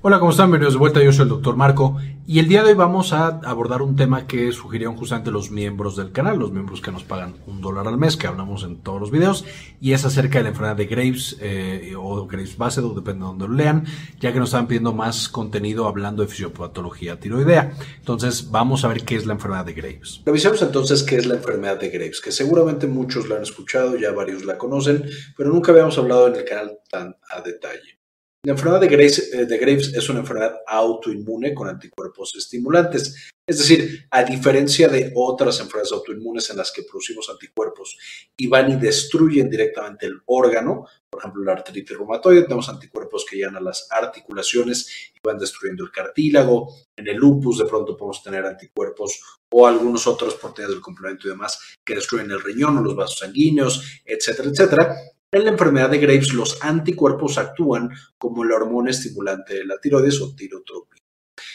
Hola, 0.00 0.20
¿cómo 0.20 0.30
están? 0.30 0.46
Bienvenidos 0.46 0.74
de 0.74 0.78
vuelta, 0.78 1.02
yo 1.02 1.12
soy 1.12 1.24
el 1.24 1.30
doctor 1.30 1.56
Marco 1.56 1.96
y 2.24 2.38
el 2.38 2.46
día 2.46 2.62
de 2.62 2.68
hoy 2.68 2.74
vamos 2.74 3.12
a 3.12 3.26
abordar 3.26 3.82
un 3.82 3.96
tema 3.96 4.28
que 4.28 4.52
sugirieron 4.52 4.94
justamente 4.94 5.32
los 5.32 5.50
miembros 5.50 5.96
del 5.96 6.12
canal, 6.12 6.38
los 6.38 6.52
miembros 6.52 6.80
que 6.80 6.92
nos 6.92 7.02
pagan 7.02 7.34
un 7.48 7.60
dólar 7.60 7.88
al 7.88 7.98
mes, 7.98 8.16
que 8.16 8.28
hablamos 8.28 8.62
en 8.62 8.76
todos 8.76 9.00
los 9.00 9.10
videos, 9.10 9.44
y 9.80 9.94
es 9.94 10.04
acerca 10.04 10.38
de 10.38 10.44
la 10.44 10.50
enfermedad 10.50 10.76
de 10.76 10.86
Graves 10.86 11.36
eh, 11.40 11.94
o 11.98 12.28
Graves 12.28 12.56
Basedow, 12.56 12.94
depende 12.94 13.24
de 13.24 13.26
donde 13.26 13.48
lo 13.48 13.54
lean, 13.54 13.86
ya 14.20 14.32
que 14.32 14.38
nos 14.38 14.50
están 14.50 14.68
pidiendo 14.68 14.92
más 14.92 15.28
contenido 15.28 15.88
hablando 15.88 16.22
de 16.22 16.28
fisiopatología 16.28 17.18
tiroidea. 17.18 17.72
Entonces, 17.98 18.52
vamos 18.52 18.84
a 18.84 18.88
ver 18.88 19.02
qué 19.02 19.16
es 19.16 19.26
la 19.26 19.32
enfermedad 19.32 19.64
de 19.64 19.72
Graves. 19.72 20.22
Revisemos 20.24 20.62
entonces 20.62 21.02
qué 21.02 21.16
es 21.16 21.26
la 21.26 21.34
enfermedad 21.34 21.80
de 21.80 21.88
Graves, 21.88 22.20
que 22.20 22.30
seguramente 22.30 22.86
muchos 22.86 23.28
la 23.28 23.34
han 23.34 23.42
escuchado, 23.42 23.96
ya 23.96 24.12
varios 24.12 24.44
la 24.44 24.58
conocen, 24.58 25.04
pero 25.36 25.50
nunca 25.50 25.72
habíamos 25.72 25.98
hablado 25.98 26.28
en 26.28 26.36
el 26.36 26.44
canal 26.44 26.78
tan 26.88 27.16
a 27.34 27.40
detalle. 27.40 27.97
La 28.48 28.54
enfermedad 28.54 28.82
eh, 28.82 29.44
de 29.44 29.58
Graves, 29.58 29.92
es 29.92 30.08
una 30.08 30.20
enfermedad 30.20 30.60
autoinmune 30.66 31.52
con 31.52 31.68
anticuerpos 31.68 32.34
estimulantes. 32.34 33.28
Es 33.46 33.58
decir, 33.58 34.06
a 34.10 34.24
diferencia 34.24 34.88
de 34.88 35.12
otras 35.14 35.60
enfermedades 35.60 35.92
autoinmunes 35.92 36.48
en 36.48 36.56
las 36.56 36.72
que 36.72 36.82
producimos 36.82 37.28
anticuerpos 37.28 37.98
y 38.38 38.46
van 38.46 38.70
y 38.70 38.76
destruyen 38.76 39.50
directamente 39.50 40.06
el 40.06 40.22
órgano, 40.24 40.86
por 41.10 41.20
ejemplo, 41.20 41.44
la 41.44 41.52
artritis 41.52 41.98
reumatoide, 41.98 42.44
tenemos 42.44 42.70
anticuerpos 42.70 43.26
que 43.28 43.36
llegan 43.36 43.56
a 43.56 43.60
las 43.60 43.86
articulaciones 43.90 45.10
y 45.14 45.18
van 45.22 45.36
destruyendo 45.36 45.84
el 45.84 45.90
cartílago. 45.90 46.74
En 46.96 47.06
el 47.06 47.18
lupus, 47.18 47.58
de 47.58 47.66
pronto 47.66 47.98
podemos 47.98 48.22
tener 48.22 48.46
anticuerpos 48.46 49.20
o 49.52 49.66
algunos 49.66 50.06
otros 50.06 50.36
proteínas 50.36 50.72
del 50.72 50.80
complemento 50.80 51.26
y 51.26 51.32
demás 51.32 51.76
que 51.84 51.96
destruyen 51.96 52.30
el 52.30 52.40
riñón 52.40 52.78
o 52.78 52.80
los 52.80 52.96
vasos 52.96 53.18
sanguíneos, 53.18 54.00
etcétera, 54.06 54.48
etcétera. 54.48 54.96
En 55.30 55.44
la 55.44 55.50
enfermedad 55.50 55.90
de 55.90 55.98
Graves, 55.98 56.32
los 56.32 56.58
anticuerpos 56.62 57.36
actúan 57.36 57.90
como 58.16 58.44
la 58.44 58.56
hormona 58.56 58.90
estimulante 58.90 59.56
de 59.56 59.66
la 59.66 59.78
tiroides 59.78 60.22
o 60.22 60.34
tirotropina. 60.34 61.02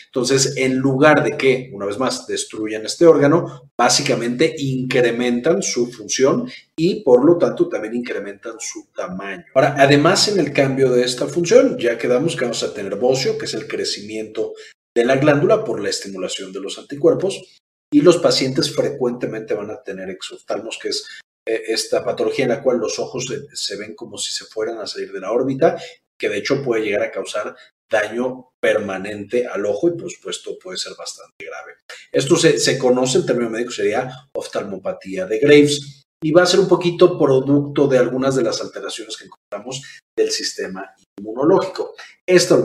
Entonces, 0.06 0.53
en 0.58 0.78
lugar 0.78 1.23
de 1.23 1.36
que, 1.36 1.72
una 1.73 1.88
vez 1.88 1.98
más, 1.98 2.28
destruyan 2.28 2.86
este 2.86 3.08
órgano, 3.08 3.72
básicamente 3.75 4.53
incrementan 4.59 5.64
su 5.64 5.92
función 5.92 6.48
y, 6.78 7.02
por 7.03 7.25
lo 7.25 7.39
tanto, 7.39 7.67
también 7.67 7.95
incrementan 7.95 8.58
su 8.59 8.92
tamaño. 8.95 9.44
Ahora, 9.56 9.76
además, 9.80 10.28
en 10.28 10.39
el 10.39 10.53
cambio 10.53 10.92
de 10.92 11.03
esta 11.03 11.26
función, 11.26 11.76
ya 11.80 11.98
quedamos 11.98 12.36
que 12.36 12.45
vamos 12.45 12.61
a 12.61 12.76
tener 12.76 12.95
bocio, 12.98 13.39
que 13.39 13.45
es 13.45 13.55
el 13.55 13.67
crecimiento 13.67 14.53
de 14.95 15.03
la 15.03 15.16
glándula 15.16 15.64
por 15.64 15.81
la 15.81 15.89
estimulación 15.89 16.53
de 16.53 16.61
los 16.61 16.78
anticuerpos, 16.78 17.59
y 17.92 18.02
los 18.02 18.17
pacientes 18.17 18.73
frecuentemente 18.76 19.55
van 19.55 19.72
a 19.72 19.81
tener 19.81 20.11
exoftalmos, 20.11 20.78
que 20.80 20.89
es 20.89 21.08
esta 21.45 22.03
patología 22.03 22.45
en 22.45 22.52
la 22.52 22.63
cual 22.63 22.77
los 22.77 22.99
ojos 22.99 23.25
se, 23.53 23.77
ven 23.77 23.95
como 23.95 24.17
si 24.17 24.31
se 24.31 24.45
fueran 24.45 24.80
a 24.80 24.88
salir 24.88 25.11
de 25.11 25.19
la 25.19 25.31
órbita, 25.31 25.77
que 26.17 26.30
de 26.30 26.38
hecho 26.38 26.63
puede 26.63 26.83
llegar 26.83 27.03
a 27.03 27.11
causar 27.11 27.55
daño 27.89 28.49
permanente 28.59 29.45
al 29.45 29.66
ojo 29.66 29.89
y 29.89 29.97
por 29.97 30.09
supuesto 30.09 30.58
puede 30.58 30.77
ser 30.77 30.94
bastante 30.97 31.45
grave. 31.45 31.73
Esto 32.11 32.36
se, 32.36 32.59
se 32.59 32.77
conoce 32.77 33.19
en 33.19 33.25
términos 33.25 33.52
médicos, 33.52 33.75
sería 33.75 34.09
oftalmopatía 34.33 35.25
de 35.25 35.39
Graves 35.39 36.03
y 36.24 36.32
va 36.32 36.44
a 36.44 36.48
ser 36.48 36.62
un 36.62 36.68
poquito 36.68 37.20
producto 37.20 37.88
de 37.88 37.98
algunas 37.98 38.36
de 38.36 38.44
las 38.44 38.62
alteraciones 38.62 39.18
que 39.18 39.26
encontramos 39.26 39.82
del 40.18 40.32
sistema 40.32 40.90
inmunológico. 41.20 41.96
Esta 42.26 42.56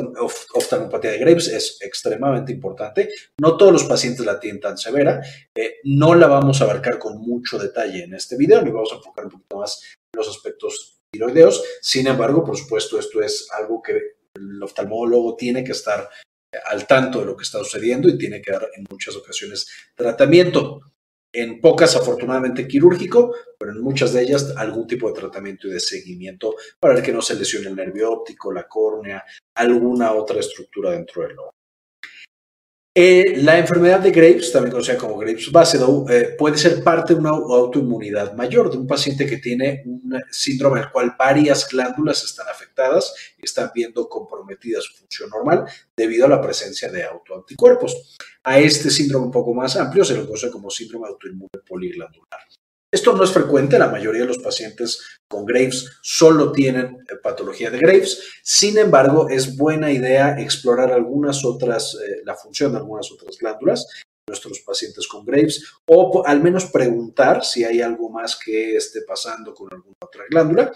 oftalmopatía 0.54 1.10
de 1.10 1.18
Graves 1.18 1.48
es 1.48 1.78
extremadamente 1.80 2.52
importante. 2.52 3.10
No 3.40 3.56
todos 3.56 3.72
los 3.72 3.84
pacientes 3.84 4.24
la 4.24 4.38
tienen 4.38 4.60
tan 4.60 4.78
severa. 4.78 5.20
Eh, 5.56 5.78
no 5.84 6.14
la 6.14 6.28
vamos 6.28 6.60
a 6.60 6.64
abarcar 6.64 7.00
con 7.00 7.18
mucho 7.18 7.58
detalle 7.58 8.04
en 8.04 8.14
este 8.14 8.36
video, 8.36 8.62
ni 8.62 8.70
vamos 8.70 8.92
a 8.92 8.96
enfocar 8.96 9.24
un 9.24 9.32
poquito 9.32 9.58
más 9.58 9.82
en 9.82 10.18
los 10.18 10.28
aspectos 10.28 11.00
tiroideos. 11.12 11.62
Sin 11.82 12.06
embargo, 12.06 12.44
por 12.44 12.56
supuesto, 12.56 12.96
esto 12.96 13.20
es 13.20 13.48
algo 13.58 13.82
que 13.82 14.18
el 14.36 14.62
oftalmólogo 14.62 15.34
tiene 15.34 15.64
que 15.64 15.72
estar 15.72 16.08
al 16.66 16.86
tanto 16.86 17.18
de 17.18 17.26
lo 17.26 17.36
que 17.36 17.42
está 17.42 17.58
sucediendo 17.58 18.08
y 18.08 18.16
tiene 18.16 18.40
que 18.40 18.52
dar 18.52 18.68
en 18.74 18.86
muchas 18.88 19.16
ocasiones 19.16 19.66
tratamiento 19.96 20.80
en 21.32 21.60
pocas 21.60 21.94
afortunadamente 21.96 22.66
quirúrgico, 22.66 23.34
pero 23.58 23.72
en 23.72 23.80
muchas 23.80 24.12
de 24.12 24.22
ellas 24.22 24.54
algún 24.56 24.86
tipo 24.86 25.08
de 25.08 25.20
tratamiento 25.20 25.68
y 25.68 25.72
de 25.72 25.80
seguimiento 25.80 26.54
para 26.80 27.02
que 27.02 27.12
no 27.12 27.20
se 27.20 27.34
lesione 27.34 27.68
el 27.68 27.76
nervio 27.76 28.12
óptico, 28.12 28.52
la 28.52 28.66
córnea, 28.66 29.24
alguna 29.54 30.12
otra 30.12 30.40
estructura 30.40 30.92
dentro 30.92 31.22
del 31.22 31.38
ojo. 31.38 31.57
Eh, 33.00 33.36
la 33.36 33.56
enfermedad 33.56 34.00
de 34.00 34.10
Graves, 34.10 34.50
también 34.50 34.72
conocida 34.72 34.98
como 34.98 35.16
Graves 35.16 35.52
Basedow, 35.52 36.04
eh, 36.10 36.34
puede 36.36 36.58
ser 36.58 36.82
parte 36.82 37.14
de 37.14 37.20
una 37.20 37.30
autoinmunidad 37.30 38.34
mayor, 38.34 38.72
de 38.72 38.76
un 38.76 38.88
paciente 38.88 39.24
que 39.24 39.36
tiene 39.36 39.84
un 39.86 40.18
síndrome 40.32 40.80
en 40.80 40.86
el 40.86 40.90
cual 40.90 41.14
varias 41.16 41.68
glándulas 41.68 42.24
están 42.24 42.48
afectadas 42.48 43.14
y 43.38 43.44
están 43.44 43.70
viendo 43.72 44.08
comprometida 44.08 44.80
su 44.80 44.96
función 44.96 45.30
normal 45.30 45.64
debido 45.96 46.26
a 46.26 46.28
la 46.28 46.40
presencia 46.40 46.90
de 46.90 47.04
autoanticuerpos. 47.04 48.16
A 48.42 48.58
este 48.58 48.90
síndrome 48.90 49.26
un 49.26 49.32
poco 49.32 49.54
más 49.54 49.76
amplio 49.76 50.04
se 50.04 50.14
le 50.14 50.26
conoce 50.26 50.50
como 50.50 50.68
síndrome 50.68 51.06
autoinmune 51.06 51.50
poliglandular. 51.68 52.40
Esto 52.90 53.12
no 53.12 53.22
es 53.22 53.32
frecuente, 53.32 53.78
la 53.78 53.90
mayoría 53.90 54.22
de 54.22 54.28
los 54.28 54.38
pacientes 54.38 55.20
con 55.28 55.44
Graves 55.44 55.98
solo 56.00 56.52
tienen 56.52 56.96
eh, 57.10 57.16
patología 57.22 57.70
de 57.70 57.78
Graves, 57.78 58.40
sin 58.42 58.78
embargo 58.78 59.28
es 59.28 59.58
buena 59.58 59.92
idea 59.92 60.40
explorar 60.40 60.90
algunas 60.92 61.44
otras, 61.44 61.94
eh, 61.94 62.22
la 62.24 62.34
función 62.34 62.72
de 62.72 62.78
algunas 62.78 63.12
otras 63.12 63.36
glándulas 63.36 63.86
nuestros 64.26 64.60
pacientes 64.60 65.06
con 65.08 65.24
Graves 65.24 65.64
o 65.86 66.22
al 66.26 66.42
menos 66.42 66.66
preguntar 66.66 67.44
si 67.44 67.64
hay 67.64 67.80
algo 67.80 68.10
más 68.10 68.36
que 68.36 68.76
esté 68.76 69.02
pasando 69.02 69.54
con 69.54 69.68
alguna 69.72 69.96
otra 70.02 70.24
glándula 70.30 70.72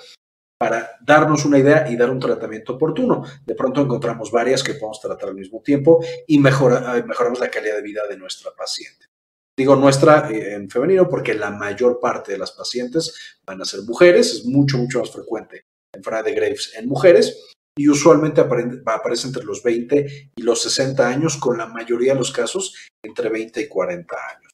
para 0.59 0.93
darnos 1.05 1.45
una 1.45 1.59
idea 1.59 1.91
y 1.91 1.97
dar 1.97 2.11
un 2.11 2.21
tratamiento 2.21 2.75
oportuno. 2.75 3.25
De 3.45 3.55
pronto 3.55 3.81
encontramos 3.81 4.31
varias 4.31 4.63
que 4.63 4.75
podemos 4.75 5.01
tratar 5.01 5.31
al 5.31 5.35
mismo 5.35 5.61
tiempo 5.61 6.05
y 6.27 6.39
mejora, 6.39 7.03
mejoramos 7.07 7.41
la 7.41 7.51
calidad 7.51 7.77
de 7.77 7.83
vida 7.83 8.03
de 8.09 8.17
nuestra 8.17 8.53
paciente. 8.53 9.12
Digo 9.63 9.77
nuestra 9.77 10.29
eh, 10.29 10.55
en 10.55 10.69
femenino 10.69 11.09
porque 11.09 11.35
la 11.35 11.53
mayor 11.53 12.01
parte 12.01 12.33
de 12.33 12.39
las 12.39 12.51
pacientes 12.51 13.39
van 13.47 13.63
a 13.63 13.65
ser 13.65 13.83
mujeres, 13.83 14.35
es 14.35 14.45
mucho, 14.45 14.77
mucho 14.77 14.99
más 14.99 15.13
frecuente 15.13 15.67
la 15.93 15.99
enfermedad 15.99 16.25
de 16.25 16.35
Graves 16.35 16.73
en 16.77 16.89
mujeres 16.89 17.47
y 17.79 17.89
usualmente 17.89 18.41
aparece 18.41 19.29
entre 19.29 19.45
los 19.45 19.63
20 19.63 20.33
y 20.35 20.43
los 20.43 20.63
60 20.63 21.07
años, 21.07 21.37
con 21.37 21.59
la 21.59 21.67
mayoría 21.69 22.15
de 22.15 22.19
los 22.19 22.33
casos 22.33 22.75
entre 23.05 23.29
20 23.29 23.61
y 23.61 23.69
40 23.69 24.17
años. 24.37 24.53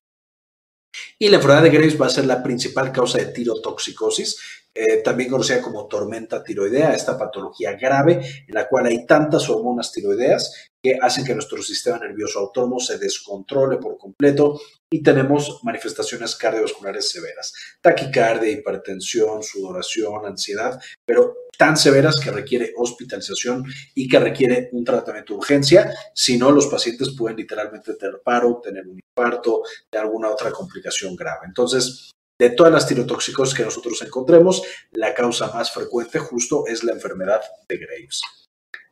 Y 1.19 1.31
la 1.31 1.37
enfermedad 1.37 1.63
de 1.63 1.71
Graves 1.71 1.99
va 1.99 2.05
a 2.05 2.11
ser 2.11 2.27
la 2.27 2.43
principal 2.43 2.93
causa 2.93 3.17
de 3.17 3.33
tirotoxicosis, 3.33 4.58
eh, 4.81 4.99
también 5.03 5.29
conocida 5.29 5.61
como 5.61 5.89
tormenta 5.89 6.45
tiroidea, 6.45 6.95
esta 6.95 7.19
patología 7.19 7.73
grave 7.73 8.45
en 8.47 8.55
la 8.55 8.69
cual 8.69 8.87
hay 8.87 9.05
tantas 9.07 9.49
hormonas 9.51 9.91
tiroideas 9.91 10.71
que 10.81 10.97
hacen 11.03 11.25
que 11.25 11.35
nuestro 11.35 11.61
sistema 11.63 11.99
nervioso 11.99 12.39
autónomo 12.39 12.79
se 12.79 12.97
descontrole 12.97 13.79
por 13.79 13.99
completo 13.99 14.61
y 14.89 15.03
tenemos 15.03 15.59
manifestaciones 15.65 16.37
cardiovasculares 16.37 17.11
severas, 17.11 17.53
taquicardia, 17.81 18.53
hipertensión, 18.53 19.43
sudoración, 19.43 20.25
ansiedad, 20.25 20.81
pero 21.05 21.35
tan 21.59 21.77
severas 21.77 22.15
que 22.23 22.31
requiere 22.31 22.73
hospitalización 22.77 23.65
y 23.97 24.07
que 24.07 24.21
requiere 24.21 24.69
un 24.71 24.85
tratamiento 24.85 25.33
de 25.33 25.39
urgencia, 25.39 25.93
si 26.15 26.39
no 26.39 26.53
los 26.53 26.69
pacientes 26.69 27.17
pueden 27.19 27.37
literalmente 27.37 27.95
tener 27.95 28.21
paro, 28.25 28.61
tener 28.63 28.87
un 28.87 29.01
infarto, 29.01 29.63
de 29.91 29.99
alguna 29.99 30.31
otra 30.31 30.53
complicación 30.53 31.17
grave. 31.17 31.47
Entonces, 31.47 32.13
de 32.39 32.51
todas 32.51 32.73
las 32.73 32.87
tirotóxicos 32.87 33.55
que 33.55 33.65
nosotros 33.65 34.01
encontremos, 34.03 34.63
la 34.93 35.15
causa 35.15 35.51
más 35.53 35.73
frecuente 35.73 36.19
justo 36.19 36.65
es 36.67 36.85
la 36.85 36.93
enfermedad 36.93 37.41
de 37.69 37.79
Graves. 37.79 38.23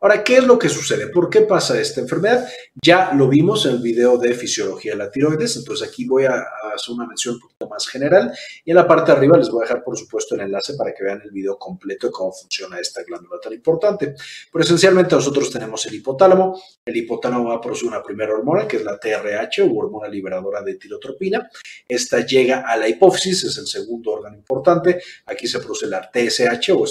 Ahora, 0.01 0.23
¿qué 0.23 0.37
es 0.37 0.47
lo 0.47 0.59
que 0.59 0.69
sucede? 0.69 1.09
¿Por 1.09 1.31
qué 1.31 1.43
pasa 1.43 1.81
esta 1.81 2.01
enfermedad? 2.01 2.47
Ya 2.83 3.12
lo 3.15 3.29
vimos 3.29 3.65
en 3.65 3.73
el 3.73 3.83
video 3.83 4.19
de 4.19 4.34
fisiología 4.34 4.93
de 4.93 4.99
la 4.99 5.11
tiroides, 5.11 5.57
entonces 5.57 5.89
aquí 5.89 6.05
voy 6.05 6.25
a 6.25 6.45
hacer 6.75 6.95
una 6.95 7.07
mención 7.07 7.37
un 7.37 7.41
poquito 7.41 7.69
más 7.69 7.89
general 7.89 8.33
y 8.65 8.71
en 8.71 8.77
la 8.77 8.87
parte 8.87 9.11
de 9.11 9.17
arriba 9.17 9.39
les 9.39 9.49
voy 9.49 9.62
a 9.62 9.67
dejar, 9.67 9.83
por 9.83 9.97
supuesto, 9.97 10.34
el 10.34 10.43
enlace 10.43 10.75
para 10.75 10.93
que 10.93 11.03
vean 11.03 11.23
el 11.25 11.31
video 11.31 11.59
completo 11.59 12.09
de 12.09 12.12
cómo 12.12 12.31
funciona 12.33 12.79
esta 12.79 13.03
glándula 13.04 13.41
tan 13.41 13.54
importante. 13.54 14.15
Pero 14.53 14.65
esencialmente 14.65 15.15
nosotros 15.15 15.51
tenemos 15.51 15.87
el 15.87 15.95
hipotálamo. 15.95 16.60
El 16.84 16.97
hipotálamo 16.97 17.48
va 17.48 17.54
a 17.54 17.60
producir 17.60 17.89
una 17.89 18.03
primera 18.03 18.34
hormona, 18.34 18.69
que 18.69 18.77
es 18.77 18.84
la 18.84 18.98
TRH 18.98 19.63
o 19.63 19.75
hormona 19.75 20.09
liberadora 20.09 20.63
de 20.63 20.75
tirotropina. 20.75 21.48
Esta 21.89 22.25
llega 22.25 22.60
a 22.60 22.77
la 22.77 22.89
hipófisis, 22.89 23.45
es 23.45 23.57
el 23.59 23.66
segundo 23.66 24.13
órgano 24.13 24.37
importante. 24.37 25.01
Aquí 25.25 25.47
se 25.47 25.59
produce 25.59 25.87
la 25.87 26.10
TSH 26.13 26.71
o, 26.72 26.84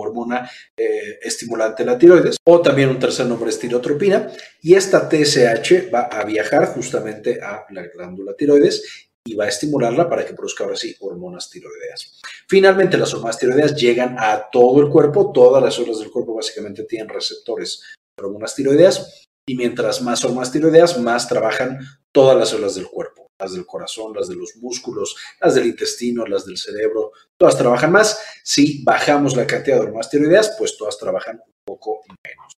hormona 0.00 0.50
eh, 0.76 1.18
estimulante 1.22 1.84
de 1.84 1.90
la 1.90 1.98
tiroides 1.98 2.36
o 2.44 2.60
también 2.60 2.88
un 2.88 2.98
tercer 2.98 3.26
nombre 3.26 3.50
es 3.50 3.58
tirotropina, 3.58 4.30
y 4.60 4.74
esta 4.74 5.08
TSH 5.08 5.92
va 5.92 6.02
a 6.02 6.24
viajar 6.24 6.66
justamente 6.66 7.40
a 7.42 7.66
la 7.70 7.82
glándula 7.88 8.34
tiroides 8.34 9.08
y 9.24 9.34
va 9.34 9.44
a 9.44 9.48
estimularla 9.48 10.08
para 10.08 10.24
que 10.24 10.34
produzca 10.34 10.64
ahora 10.64 10.76
sí 10.76 10.96
hormonas 11.00 11.48
tiroideas. 11.48 12.20
Finalmente, 12.48 12.98
las 12.98 13.14
hormonas 13.14 13.38
tiroideas 13.38 13.76
llegan 13.76 14.16
a 14.18 14.48
todo 14.50 14.80
el 14.80 14.88
cuerpo, 14.88 15.32
todas 15.32 15.62
las 15.62 15.74
células 15.74 16.00
del 16.00 16.10
cuerpo 16.10 16.34
básicamente 16.34 16.84
tienen 16.84 17.08
receptores 17.08 17.82
de 18.16 18.24
hormonas 18.24 18.54
tiroideas, 18.54 19.28
y 19.46 19.56
mientras 19.56 20.02
más 20.02 20.24
hormonas 20.24 20.52
tiroideas, 20.52 20.98
más 20.98 21.28
trabajan 21.28 21.78
todas 22.12 22.36
las 22.36 22.50
células 22.50 22.74
del 22.74 22.86
cuerpo, 22.86 23.21
las 23.42 23.52
del 23.52 23.66
corazón, 23.66 24.12
las 24.14 24.28
de 24.28 24.36
los 24.36 24.56
músculos, 24.56 25.16
las 25.40 25.54
del 25.54 25.66
intestino, 25.66 26.24
las 26.26 26.46
del 26.46 26.56
cerebro, 26.56 27.12
todas 27.36 27.58
trabajan 27.58 27.92
más. 27.92 28.18
Si 28.44 28.82
bajamos 28.84 29.36
la 29.36 29.46
cantidad 29.46 29.76
de 29.76 29.82
hormonas 29.82 30.10
tiroideas, 30.10 30.54
pues 30.58 30.76
todas 30.76 30.98
trabajan 30.98 31.40
un 31.44 31.52
poco 31.66 32.00
menos. 32.24 32.52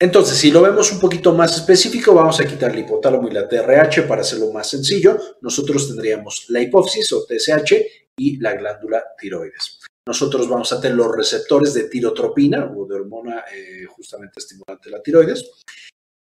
Entonces, 0.00 0.36
si 0.36 0.50
lo 0.50 0.60
vemos 0.60 0.92
un 0.92 1.00
poquito 1.00 1.32
más 1.32 1.56
específico, 1.56 2.12
vamos 2.14 2.40
a 2.40 2.46
quitar 2.46 2.72
el 2.72 2.80
hipotálamo 2.80 3.28
y 3.28 3.30
la 3.30 3.48
TRH 3.48 4.02
para 4.02 4.22
hacerlo 4.22 4.52
más 4.52 4.68
sencillo. 4.68 5.16
Nosotros 5.40 5.86
tendríamos 5.86 6.46
la 6.48 6.60
hipófisis 6.60 7.12
o 7.12 7.24
TSH 7.24 7.74
y 8.18 8.38
la 8.38 8.54
glándula 8.54 9.02
tiroides. 9.16 9.80
Nosotros 10.06 10.48
vamos 10.48 10.70
a 10.72 10.80
tener 10.80 10.96
los 10.96 11.14
receptores 11.14 11.72
de 11.72 11.84
tirotropina 11.84 12.70
o 12.76 12.84
de 12.86 12.96
hormona 12.96 13.44
eh, 13.50 13.86
justamente 13.86 14.40
estimulante 14.40 14.90
de 14.90 14.96
la 14.96 15.02
tiroides. 15.02 15.50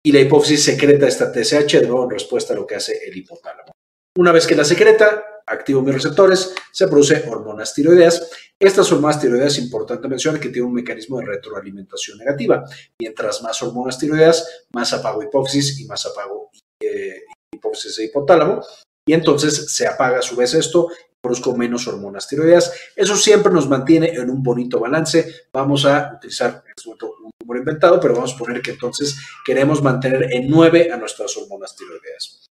Y 0.04 0.12
la 0.12 0.20
hipófisis 0.20 0.64
secreta 0.64 1.06
esta 1.06 1.32
TSH 1.32 1.80
de 1.80 1.86
nuevo 1.86 2.04
en 2.04 2.10
respuesta 2.10 2.52
a 2.52 2.56
lo 2.56 2.66
que 2.66 2.74
hace 2.74 2.98
el 3.06 3.16
hipotálamo. 3.16 3.72
Una 4.18 4.32
vez 4.32 4.46
que 4.46 4.56
la 4.56 4.64
secreta, 4.64 5.24
activo 5.46 5.80
mis 5.80 5.94
receptores, 5.94 6.54
se 6.72 6.88
produce 6.88 7.24
hormonas 7.28 7.72
tiroideas. 7.72 8.30
Estas 8.58 8.90
hormonas 8.92 9.20
tiroideas, 9.20 9.58
importante 9.58 10.08
mencionar 10.08 10.40
que 10.40 10.48
tienen 10.48 10.68
un 10.68 10.74
mecanismo 10.74 11.18
de 11.18 11.26
retroalimentación 11.26 12.18
negativa. 12.18 12.64
Mientras 12.98 13.42
más 13.42 13.62
hormonas 13.62 13.98
tiroideas, 13.98 14.66
más 14.74 14.92
apago 14.92 15.22
hipófisis 15.22 15.78
y 15.80 15.86
más 15.86 16.04
apago 16.04 16.50
eh, 16.80 17.22
hipófisis 17.54 17.98
e 18.00 18.04
hipotálamo. 18.04 18.60
Y 19.06 19.14
entonces 19.14 19.72
se 19.72 19.86
apaga 19.86 20.18
a 20.18 20.22
su 20.22 20.36
vez 20.36 20.54
esto 20.54 20.88
produzco 21.22 21.56
menos 21.56 21.86
hormonas 21.86 22.26
tiroideas. 22.26 22.72
Eso 22.96 23.16
siempre 23.16 23.52
nos 23.52 23.68
mantiene 23.68 24.08
en 24.08 24.28
un 24.28 24.42
bonito 24.42 24.80
balance. 24.80 25.46
Vamos 25.52 25.86
a 25.86 26.14
utilizar 26.16 26.64
un 26.84 27.30
número 27.40 27.60
inventado, 27.60 28.00
pero 28.00 28.14
vamos 28.14 28.34
a 28.34 28.38
poner 28.38 28.60
que 28.60 28.72
entonces 28.72 29.16
queremos 29.44 29.82
mantener 29.82 30.32
en 30.32 30.50
9 30.50 30.90
a 30.92 30.96
nuestras 30.96 31.34
hormonas 31.36 31.76
tiroideas. 31.76 32.50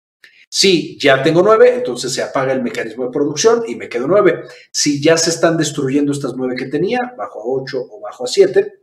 Si 0.54 0.98
ya 1.00 1.22
tengo 1.22 1.42
9, 1.42 1.76
entonces 1.76 2.14
se 2.14 2.22
apaga 2.22 2.52
el 2.52 2.62
mecanismo 2.62 3.06
de 3.06 3.12
producción 3.12 3.64
y 3.68 3.76
me 3.76 3.88
quedo 3.88 4.08
9. 4.08 4.44
Si 4.72 5.02
ya 5.02 5.18
se 5.18 5.30
están 5.30 5.58
destruyendo 5.58 6.12
estas 6.12 6.36
9 6.36 6.56
que 6.58 6.66
tenía, 6.66 7.14
bajo 7.18 7.40
a 7.40 7.62
8 7.62 7.78
o 7.90 8.02
bajo 8.02 8.26
a 8.26 8.28
7, 8.28 8.81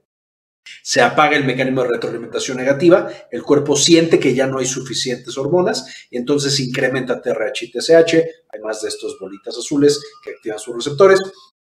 se 0.82 1.00
apaga 1.00 1.37
el 1.37 1.44
mecanismo 1.44 1.82
de 1.82 1.88
retroalimentación 1.88 2.56
negativa, 2.56 3.09
el 3.31 3.43
cuerpo 3.43 3.76
siente 3.76 4.19
que 4.19 4.35
ya 4.35 4.47
no 4.47 4.59
hay 4.59 4.67
suficientes 4.67 5.37
hormonas 5.37 6.06
y 6.11 6.17
entonces 6.17 6.59
incrementa 6.61 7.20
TRH 7.20 7.65
y 7.65 7.73
TSH, 7.73 8.15
hay 8.50 8.61
más 8.62 8.82
de 8.82 8.88
estos 8.88 9.19
bolitas 9.20 9.56
azules 9.56 10.00
que 10.23 10.31
activan 10.31 10.59
sus 10.59 10.76
receptores 10.76 11.20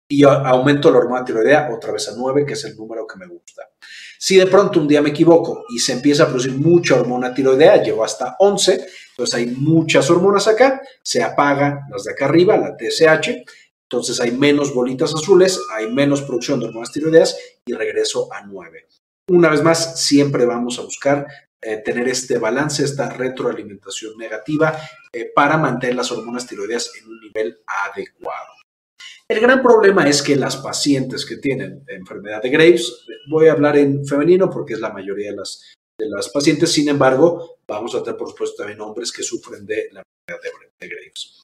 y 0.09 0.24
aumento 0.24 0.89
la 0.89 1.00
hormona 1.00 1.25
tiroidea 1.25 1.69
otra 1.74 1.92
vez 1.92 2.07
a 2.07 2.13
9, 2.15 2.45
que 2.45 2.54
es 2.54 2.63
el 2.63 2.77
número 2.77 3.06
que 3.06 3.18
me 3.19 3.27
gusta. 3.27 3.63
Si 4.18 4.38
de 4.38 4.48
pronto 4.48 4.80
un 4.80 4.88
día 4.88 5.01
me 5.01 5.09
equivoco 5.09 5.65
y 5.69 5.80
se 5.80 5.94
empieza 5.94 6.24
a 6.24 6.27
producir 6.27 6.54
mucha 6.54 6.95
hormona 6.95 7.33
tiroidea, 7.33 7.83
llego 7.83 8.04
hasta 8.04 8.36
11, 8.39 8.88
entonces 9.09 9.36
hay 9.36 9.48
muchas 9.48 10.09
hormonas 10.09 10.48
acá, 10.48 10.81
se 11.04 11.21
apagan 11.21 11.81
las 11.92 12.06
de 12.06 12.12
acá 12.12 12.25
arriba, 12.25 12.57
la 12.57 12.75
TSH, 12.77 13.44
entonces 13.89 14.19
hay 14.19 14.31
menos 14.31 14.73
bolitas 14.73 15.13
azules, 15.15 15.61
hay 15.73 15.89
menos 15.89 16.21
producción 16.21 16.59
de 16.59 16.65
hormonas 16.65 16.91
tiroideas 16.91 17.37
y 17.65 17.73
regreso 17.73 18.27
a 18.33 18.41
9. 18.45 18.85
Una 19.29 19.49
vez 19.49 19.63
más, 19.63 20.01
siempre 20.01 20.45
vamos 20.45 20.77
a 20.77 20.81
buscar 20.81 21.25
eh, 21.61 21.77
tener 21.77 22.07
este 22.09 22.37
balance, 22.37 22.83
esta 22.83 23.09
retroalimentación 23.09 24.17
negativa 24.17 24.77
eh, 25.11 25.31
para 25.33 25.57
mantener 25.57 25.95
las 25.95 26.11
hormonas 26.11 26.45
tiroideas 26.45 26.91
en 27.01 27.07
un 27.07 27.19
nivel 27.19 27.59
adecuado. 27.65 28.53
El 29.29 29.39
gran 29.39 29.61
problema 29.61 30.07
es 30.07 30.21
que 30.21 30.35
las 30.35 30.57
pacientes 30.57 31.25
que 31.25 31.37
tienen 31.37 31.83
enfermedad 31.87 32.41
de 32.41 32.49
Graves, 32.49 33.05
voy 33.29 33.47
a 33.47 33.53
hablar 33.53 33.77
en 33.77 34.05
femenino 34.05 34.49
porque 34.49 34.73
es 34.73 34.79
la 34.81 34.91
mayoría 34.91 35.31
de 35.31 35.37
las, 35.37 35.73
de 35.97 36.09
las 36.09 36.29
pacientes, 36.29 36.71
sin 36.71 36.89
embargo, 36.89 37.59
vamos 37.67 37.95
a 37.95 38.03
tener 38.03 38.17
por 38.17 38.29
supuesto 38.29 38.57
también 38.57 38.81
hombres 38.81 39.11
que 39.11 39.23
sufren 39.23 39.65
de 39.65 39.89
la 39.93 40.03
enfermedad 40.29 40.71
de 40.79 40.87
Graves. 40.89 41.36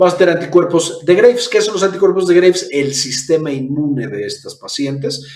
Vamos 0.00 0.14
a 0.14 0.16
tener 0.16 0.38
anticuerpos 0.38 1.04
de 1.04 1.14
Graves. 1.14 1.46
¿Qué 1.46 1.60
son 1.60 1.74
los 1.74 1.82
anticuerpos 1.82 2.26
de 2.26 2.34
Graves? 2.34 2.68
El 2.70 2.94
sistema 2.94 3.52
inmune 3.52 4.06
de 4.06 4.24
estas 4.24 4.54
pacientes. 4.54 5.26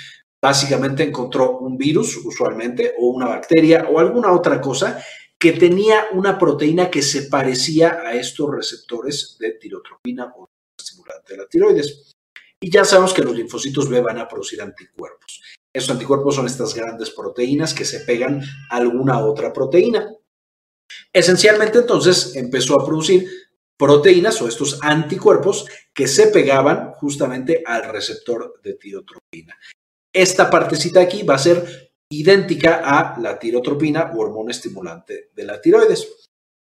Básicamente 0.41 1.03
encontró 1.03 1.59
un 1.59 1.77
virus, 1.77 2.17
usualmente, 2.25 2.95
o 2.99 3.09
una 3.09 3.27
bacteria, 3.27 3.87
o 3.91 3.99
alguna 3.99 4.33
otra 4.33 4.63
cosa 4.63 5.05
que 5.39 5.53
tenía 5.53 6.07
una 6.15 6.39
proteína 6.39 6.91
que 6.91 7.03
se 7.03 7.25
parecía 7.25 7.99
a 8.07 8.15
estos 8.15 8.51
receptores 8.51 9.37
de 9.39 9.53
tirotropina 9.53 10.33
o 10.35 10.49
estimulante 10.79 11.35
de 11.35 11.37
la 11.37 11.47
tiroides. 11.47 12.13
Y 12.59 12.71
ya 12.71 12.87
sabemos 12.87 13.13
que 13.13 13.21
los 13.21 13.37
linfocitos 13.37 13.87
B 13.87 14.01
van 14.01 14.17
a 14.17 14.27
producir 14.27 14.63
anticuerpos. 14.63 15.43
Estos 15.75 15.93
anticuerpos 15.93 16.37
son 16.37 16.47
estas 16.47 16.75
grandes 16.75 17.11
proteínas 17.11 17.75
que 17.75 17.85
se 17.85 18.01
pegan 18.01 18.41
a 18.71 18.77
alguna 18.77 19.23
otra 19.27 19.53
proteína. 19.53 20.11
Esencialmente 21.13 21.81
entonces 21.81 22.35
empezó 22.35 22.81
a 22.81 22.87
producir 22.87 23.44
proteínas 23.79 24.41
o 24.41 24.49
estos 24.49 24.79
anticuerpos 24.83 25.67
que 25.93 26.07
se 26.07 26.29
pegaban 26.29 26.93
justamente 26.93 27.63
al 27.67 27.85
receptor 27.85 28.61
de 28.63 28.75
tirotropina. 28.75 29.57
Esta 30.13 30.49
partecita 30.49 31.01
aquí 31.01 31.23
va 31.23 31.35
a 31.35 31.39
ser 31.39 31.93
idéntica 32.11 32.83
a 32.85 33.19
la 33.21 33.39
tirotropina 33.39 34.13
o 34.15 34.21
hormona 34.21 34.53
estimulante 34.53 35.31
de 35.35 35.45
la 35.45 35.61
tiroides. 35.61 36.09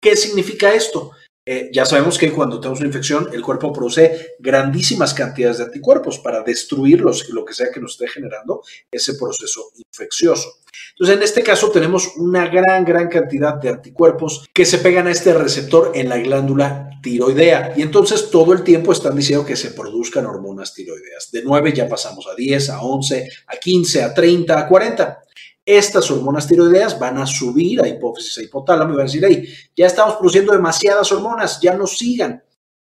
¿Qué 0.01 0.15
significa 0.15 0.73
esto? 0.73 1.11
Eh, 1.45 1.69
ya 1.73 1.85
sabemos 1.85 2.17
que 2.17 2.31
cuando 2.31 2.59
tenemos 2.59 2.79
una 2.79 2.87
infección, 2.87 3.29
el 3.33 3.41
cuerpo 3.41 3.73
produce 3.73 4.35
grandísimas 4.39 5.13
cantidades 5.13 5.57
de 5.57 5.65
anticuerpos 5.65 6.19
para 6.19 6.43
destruir 6.43 7.01
lo 7.01 7.45
que 7.45 7.53
sea 7.53 7.71
que 7.71 7.79
nos 7.79 7.93
esté 7.93 8.07
generando 8.07 8.61
ese 8.91 9.15
proceso 9.15 9.71
infeccioso. 9.75 10.60
Entonces, 10.91 11.17
en 11.17 11.23
este 11.23 11.43
caso 11.43 11.71
tenemos 11.71 12.15
una 12.17 12.47
gran, 12.47 12.85
gran 12.85 13.07
cantidad 13.07 13.55
de 13.55 13.69
anticuerpos 13.69 14.47
que 14.53 14.65
se 14.65 14.79
pegan 14.79 15.07
a 15.07 15.11
este 15.11 15.33
receptor 15.33 15.91
en 15.95 16.09
la 16.09 16.17
glándula 16.17 16.89
tiroidea. 17.01 17.73
Y 17.75 17.81
entonces 17.81 18.29
todo 18.29 18.53
el 18.53 18.63
tiempo 18.63 18.91
están 18.91 19.15
diciendo 19.15 19.45
que 19.45 19.55
se 19.55 19.71
produzcan 19.71 20.25
hormonas 20.25 20.73
tiroideas. 20.73 21.31
De 21.31 21.41
9 21.43 21.73
ya 21.73 21.89
pasamos 21.89 22.27
a 22.27 22.35
10, 22.35 22.69
a 22.69 22.81
11, 22.81 23.29
a 23.47 23.57
15, 23.57 24.03
a 24.03 24.13
30, 24.13 24.59
a 24.59 24.67
40 24.67 25.21
estas 25.65 26.09
hormonas 26.09 26.47
tiroideas 26.47 26.97
van 26.97 27.17
a 27.17 27.25
subir 27.27 27.81
a 27.81 27.87
hipófisis 27.87 28.37
e 28.37 28.43
hipotálamo 28.43 28.93
y 28.93 28.97
van 28.97 29.01
a 29.01 29.11
decir, 29.11 29.23
hey, 29.25 29.47
ya 29.75 29.85
estamos 29.85 30.15
produciendo 30.15 30.53
demasiadas 30.53 31.11
hormonas, 31.11 31.59
ya 31.61 31.75
no 31.75 31.85
sigan. 31.85 32.43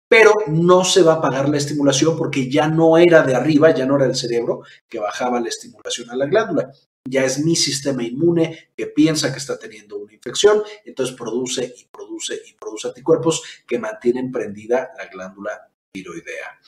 Pero 0.07 0.33
no 0.47 0.83
se 0.83 1.01
va 1.01 1.13
a 1.13 1.21
pagar 1.21 1.49
la 1.49 1.57
estimulación 1.57 2.15
porque 2.17 2.49
ya 2.49 2.67
no 2.67 2.97
era 2.97 3.23
de 3.23 3.35
arriba, 3.35 3.73
ya 3.73 3.85
no 3.85 3.95
era 3.95 4.05
el 4.05 4.15
cerebro 4.15 4.61
que 4.87 4.99
bajaba 4.99 5.39
la 5.39 5.49
estimulación 5.49 6.09
a 6.09 6.15
la 6.15 6.25
glándula. 6.27 6.71
Ya 7.07 7.23
es 7.23 7.39
mi 7.43 7.55
sistema 7.55 8.03
inmune 8.03 8.69
que 8.75 8.87
piensa 8.87 9.31
que 9.31 9.37
está 9.37 9.59
teniendo 9.59 9.97
una 9.97 10.13
infección, 10.13 10.63
entonces 10.83 11.15
produce 11.15 11.73
y 11.77 11.85
produce 11.85 12.41
y 12.45 12.53
produce 12.53 12.87
anticuerpos 12.87 13.43
que 13.67 13.77
mantienen 13.77 14.31
prendida 14.31 14.91
la 14.97 15.05
glándula 15.05 15.69
tiroidea. 15.93 16.59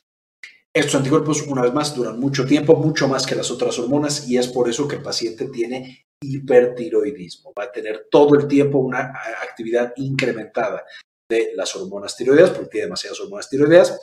Estos 0.72 0.94
anticuerpos, 0.94 1.42
una 1.42 1.62
vez 1.62 1.72
más, 1.72 1.94
duran 1.94 2.20
mucho 2.20 2.46
tiempo, 2.46 2.76
mucho 2.76 3.08
más 3.08 3.26
que 3.26 3.34
las 3.34 3.50
otras 3.50 3.76
hormonas, 3.80 4.28
y 4.28 4.36
es 4.36 4.46
por 4.46 4.68
eso 4.68 4.86
que 4.86 4.96
el 4.96 5.02
paciente 5.02 5.48
tiene 5.48 6.06
hipertiroidismo. 6.22 7.52
Va 7.58 7.64
a 7.64 7.72
tener 7.72 8.06
todo 8.08 8.36
el 8.36 8.46
tiempo 8.46 8.78
una 8.78 9.12
actividad 9.42 9.92
incrementada 9.96 10.84
de 11.28 11.52
las 11.56 11.74
hormonas 11.74 12.16
tiroideas, 12.16 12.50
porque 12.50 12.70
tiene 12.70 12.86
demasiadas 12.86 13.18
hormonas 13.20 13.50
tiroideas. 13.50 13.98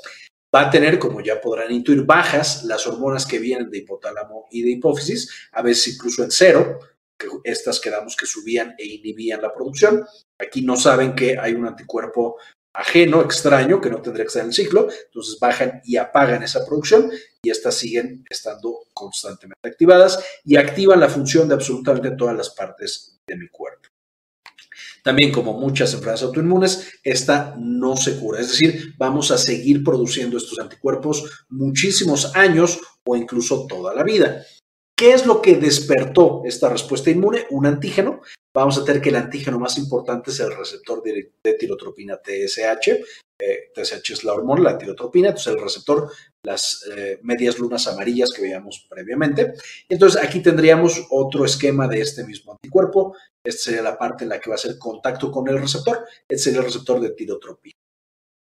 Va 0.55 0.61
a 0.61 0.69
tener, 0.69 0.97
como 0.97 1.19
ya 1.19 1.41
podrán 1.41 1.71
intuir, 1.71 2.03
bajas 2.03 2.63
las 2.63 2.87
hormonas 2.87 3.25
que 3.25 3.39
vienen 3.39 3.69
de 3.69 3.79
hipotálamo 3.79 4.47
y 4.51 4.61
de 4.61 4.69
hipófisis, 4.71 5.49
a 5.51 5.61
veces 5.61 5.95
incluso 5.95 6.23
en 6.23 6.31
cero, 6.31 6.79
que 7.17 7.27
estas 7.43 7.81
quedamos 7.81 8.15
que 8.15 8.25
subían 8.25 8.73
e 8.77 8.85
inhibían 8.85 9.41
la 9.41 9.53
producción. 9.53 10.05
Aquí 10.39 10.61
no 10.61 10.77
saben 10.77 11.13
que 11.13 11.37
hay 11.37 11.53
un 11.53 11.67
anticuerpo 11.67 12.37
ajeno, 12.73 13.21
extraño, 13.21 13.81
que 13.81 13.89
no 13.89 14.01
tendría 14.01 14.23
que 14.23 14.27
estar 14.27 14.43
en 14.43 14.49
el 14.49 14.53
ciclo, 14.53 14.87
entonces 15.07 15.37
bajan 15.39 15.81
y 15.83 15.97
apagan 15.97 16.43
esa 16.43 16.65
producción 16.65 17.11
y 17.41 17.49
estas 17.49 17.75
siguen 17.75 18.23
estando 18.29 18.79
constantemente 18.93 19.67
activadas 19.67 20.23
y 20.43 20.55
activan 20.55 20.99
la 20.99 21.09
función 21.09 21.47
de 21.47 21.55
absolutamente 21.55 22.11
todas 22.11 22.35
las 22.35 22.49
partes 22.49 23.19
de 23.27 23.35
mi 23.35 23.47
cuerpo. 23.49 23.89
También, 25.05 25.31
como 25.31 25.53
muchas 25.53 25.93
enfermedades 25.93 26.23
autoinmunes, 26.23 26.99
esta 27.03 27.55
no 27.59 27.95
se 27.95 28.19
cura. 28.19 28.41
Es 28.41 28.49
decir, 28.49 28.95
vamos 28.97 29.29
a 29.29 29.37
seguir 29.37 29.83
produciendo 29.83 30.35
estos 30.35 30.57
anticuerpos 30.57 31.45
muchísimos 31.47 32.35
años 32.35 32.79
o 33.05 33.15
incluso 33.15 33.67
toda 33.67 33.93
la 33.93 34.03
vida. 34.03 34.43
¿Qué 34.97 35.13
es 35.13 35.27
lo 35.27 35.43
que 35.43 35.57
despertó 35.57 36.41
esta 36.43 36.69
respuesta 36.69 37.11
inmune? 37.11 37.45
Un 37.51 37.67
antígeno. 37.67 38.21
Vamos 38.51 38.79
a 38.79 38.83
tener 38.83 38.99
que 38.99 39.09
el 39.09 39.17
antígeno 39.17 39.59
más 39.59 39.77
importante 39.77 40.31
es 40.31 40.39
el 40.39 40.55
receptor 40.55 41.03
de, 41.03 41.55
tirotropina 41.59 42.17
TSH. 42.17 43.03
TSH 43.75 44.13
es 44.13 44.23
la 44.23 44.33
hormona, 44.33 44.71
la 44.71 44.77
tirotropina, 44.77 45.27
entonces 45.27 45.53
el 45.53 45.61
receptor, 45.61 46.09
las 46.45 46.85
eh, 46.95 47.19
medias 47.23 47.59
lunas 47.59 47.87
amarillas 47.87 48.31
que 48.31 48.41
veíamos 48.41 48.85
previamente. 48.89 49.53
Entonces 49.89 50.21
aquí 50.21 50.41
tendríamos 50.41 51.07
otro 51.09 51.45
esquema 51.45 51.87
de 51.87 52.01
este 52.01 52.23
mismo 52.23 52.53
anticuerpo. 52.53 53.15
Esta 53.43 53.63
sería 53.63 53.81
la 53.81 53.97
parte 53.97 54.23
en 54.23 54.29
la 54.29 54.39
que 54.39 54.49
va 54.49 54.55
a 54.55 54.55
hacer 54.55 54.77
contacto 54.77 55.31
con 55.31 55.47
el 55.47 55.59
receptor. 55.59 56.05
Este 56.27 56.45
sería 56.45 56.59
el 56.59 56.65
receptor 56.65 56.99
de 56.99 57.11
tirotropina. 57.11 57.75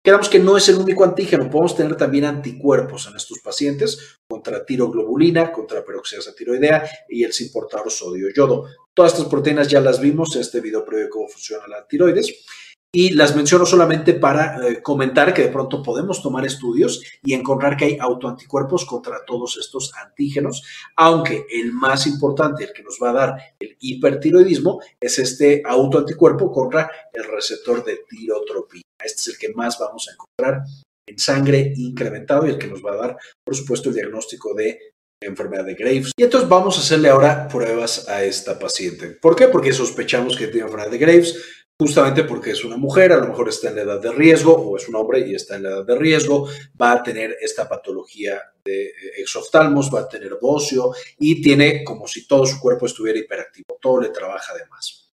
Quedamos 0.03 0.29
que 0.29 0.39
no 0.39 0.58
es 0.58 0.67
el 0.67 0.77
único 0.77 1.03
antígeno, 1.03 1.48
podemos 1.48 1.75
tener 1.75 1.96
también 1.96 2.25
anticuerpos 2.25 3.05
en 3.05 3.15
estos 3.15 3.38
pacientes 3.38 4.17
contra 4.27 4.65
tiroglobulina, 4.65 5.51
contra 5.51 5.86
peroxidasa 5.86 6.34
tiroidea 6.34 6.89
y 7.08 7.24
el 7.24 7.34
sin 7.34 7.51
sodio-yodo. 7.51 8.65
Todas 8.96 9.13
estas 9.13 9.27
proteínas 9.27 9.67
ya 9.67 9.79
las 9.79 10.01
vimos 10.01 10.36
en 10.36 10.41
este 10.41 10.60
video 10.60 10.84
previo 10.84 11.05
de 11.05 11.10
cómo 11.12 11.27
funciona 11.27 11.67
la 11.67 11.86
tiroides. 11.86 12.46
Y 12.93 13.13
las 13.13 13.38
menciono 13.38 13.65
solamente 13.65 14.13
para 14.15 14.67
eh, 14.67 14.81
comentar 14.81 15.33
que 15.33 15.43
de 15.43 15.48
pronto 15.48 15.81
podemos 15.81 16.21
tomar 16.21 16.45
estudios 16.45 17.01
y 17.24 17.33
encontrar 17.33 17.77
que 17.77 17.86
hay 17.86 17.98
autoanticuerpos 17.98 18.86
contra 18.86 19.24
todos 19.25 19.57
estos 19.57 19.93
antígenos, 19.95 20.62
aunque 20.98 21.45
el 21.50 21.71
más 21.71 22.05
importante, 22.05 22.65
el 22.65 22.74
que 22.74 22.83
nos 22.83 22.98
va 23.01 23.12
a 23.12 23.13
dar 23.13 23.36
el 23.60 23.77
hipertiroidismo, 23.79 24.81
es 25.00 25.19
este 25.19 25.63
autoanticuerpo 25.65 26.51
contra 26.51 26.91
el 27.13 27.24
receptor 27.24 27.81
de 27.86 28.01
tirotropina. 28.10 28.83
Este 29.01 29.21
es 29.21 29.27
el 29.29 29.38
que 29.38 29.53
más 29.53 29.79
vamos 29.79 30.10
a 30.10 30.12
encontrar 30.12 30.65
en 31.07 31.17
sangre 31.17 31.74
incrementado 31.77 32.45
y 32.45 32.50
el 32.50 32.57
que 32.57 32.67
nos 32.67 32.83
va 32.83 32.91
a 32.91 32.98
dar, 32.98 33.17
por 33.43 33.55
supuesto, 33.55 33.88
el 33.88 33.95
diagnóstico 33.95 34.53
de 34.53 34.91
enfermedad 35.24 35.65
de 35.65 35.75
Graves. 35.75 36.12
Y 36.17 36.24
entonces 36.24 36.50
vamos 36.50 36.77
a 36.77 36.81
hacerle 36.81 37.10
ahora 37.10 37.48
pruebas 37.48 38.10
a 38.10 38.24
esta 38.24 38.57
paciente. 38.57 39.12
¿Por 39.12 39.36
qué? 39.36 39.48
Porque 39.48 39.71
sospechamos 39.71 40.36
que 40.36 40.48
tiene 40.48 40.65
enfermedad 40.65 40.91
de 40.91 40.98
Graves 40.98 41.60
justamente 41.81 42.25
porque 42.25 42.51
es 42.51 42.63
una 42.63 42.77
mujer, 42.77 43.11
a 43.11 43.17
lo 43.17 43.29
mejor 43.29 43.50
está 43.50 43.69
en 43.69 43.77
la 43.77 43.81
edad 43.81 44.00
de 44.00 44.11
riesgo, 44.11 44.53
o 44.53 44.77
es 44.77 44.88
un 44.88 44.93
hombre 44.93 45.27
y 45.27 45.33
está 45.33 45.55
en 45.55 45.63
la 45.63 45.69
edad 45.69 45.83
de 45.83 45.97
riesgo, 45.97 46.47
va 46.79 46.91
a 46.91 47.01
tener 47.01 47.35
esta 47.41 47.67
patología 47.67 48.39
de 48.63 48.83
eh, 48.83 48.93
exoftalmos, 49.17 49.91
va 49.91 50.01
a 50.01 50.07
tener 50.07 50.38
bocio 50.39 50.91
y 51.17 51.41
tiene 51.41 51.83
como 51.83 52.05
si 52.05 52.27
todo 52.27 52.45
su 52.45 52.59
cuerpo 52.59 52.85
estuviera 52.85 53.17
hiperactivo, 53.17 53.79
todo 53.81 54.00
le 54.00 54.09
trabaja 54.09 54.53
de 54.53 54.67
más. 54.67 55.11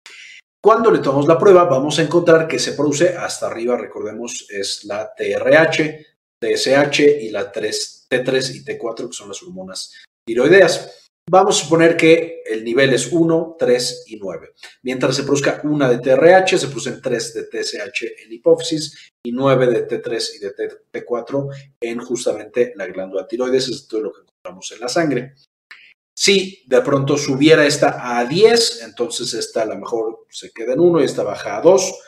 Cuando 0.59 0.89
le 0.89 0.97
tomamos 0.97 1.27
la 1.27 1.37
prueba, 1.37 1.65
vamos 1.65 1.99
a 1.99 2.01
encontrar 2.01 2.47
que 2.47 2.57
se 2.57 2.71
produce 2.71 3.09
hasta 3.09 3.45
arriba, 3.45 3.77
recordemos, 3.77 4.47
es 4.49 4.85
la 4.85 5.13
TRH, 5.13 6.03
TSH 6.41 6.99
y 7.21 7.29
la 7.29 7.51
3, 7.51 8.07
T3 8.09 8.55
y 8.55 8.65
T4, 8.65 9.07
que 9.07 9.13
son 9.13 9.27
las 9.27 9.43
hormonas 9.43 9.93
tiroideas. 10.25 11.04
Vamos 11.27 11.59
a 11.59 11.63
suponer 11.63 11.97
que 11.97 12.43
el 12.45 12.63
nivel 12.63 12.93
es 12.93 13.11
1, 13.11 13.55
3 13.57 14.03
y 14.07 14.17
9. 14.17 14.53
Mientras 14.83 15.15
se 15.15 15.23
produzca 15.23 15.59
una 15.63 15.89
de 15.89 15.97
TRH, 15.97 16.59
se 16.59 16.67
producen 16.67 17.01
3 17.01 17.33
de 17.33 17.43
TSH 17.45 18.03
en 18.23 18.31
hipófisis 18.31 19.11
y 19.23 19.31
9 19.31 19.67
de 19.67 19.87
T3 19.87 20.35
y 20.35 20.39
de 20.39 20.53
T4 20.93 21.49
en 21.81 21.99
justamente 21.99 22.73
la 22.75 22.85
glándula 22.85 23.27
tiroides. 23.27 23.69
Esto 23.69 23.97
es 23.97 24.03
lo 24.03 24.13
que 24.13 24.21
encontramos 24.21 24.71
en 24.71 24.79
la 24.79 24.87
sangre. 24.87 25.33
Si 26.15 26.63
de 26.67 26.81
pronto 26.81 27.17
subiera 27.17 27.65
esta 27.65 28.19
a 28.19 28.23
10, 28.23 28.83
entonces 28.83 29.33
esta 29.33 29.63
a 29.63 29.65
lo 29.65 29.77
mejor 29.77 30.27
se 30.29 30.51
queda 30.51 30.73
en 30.73 30.79
1 30.79 31.01
y 31.01 31.05
esta 31.05 31.23
baja 31.23 31.57
a 31.57 31.61
2 31.61 31.99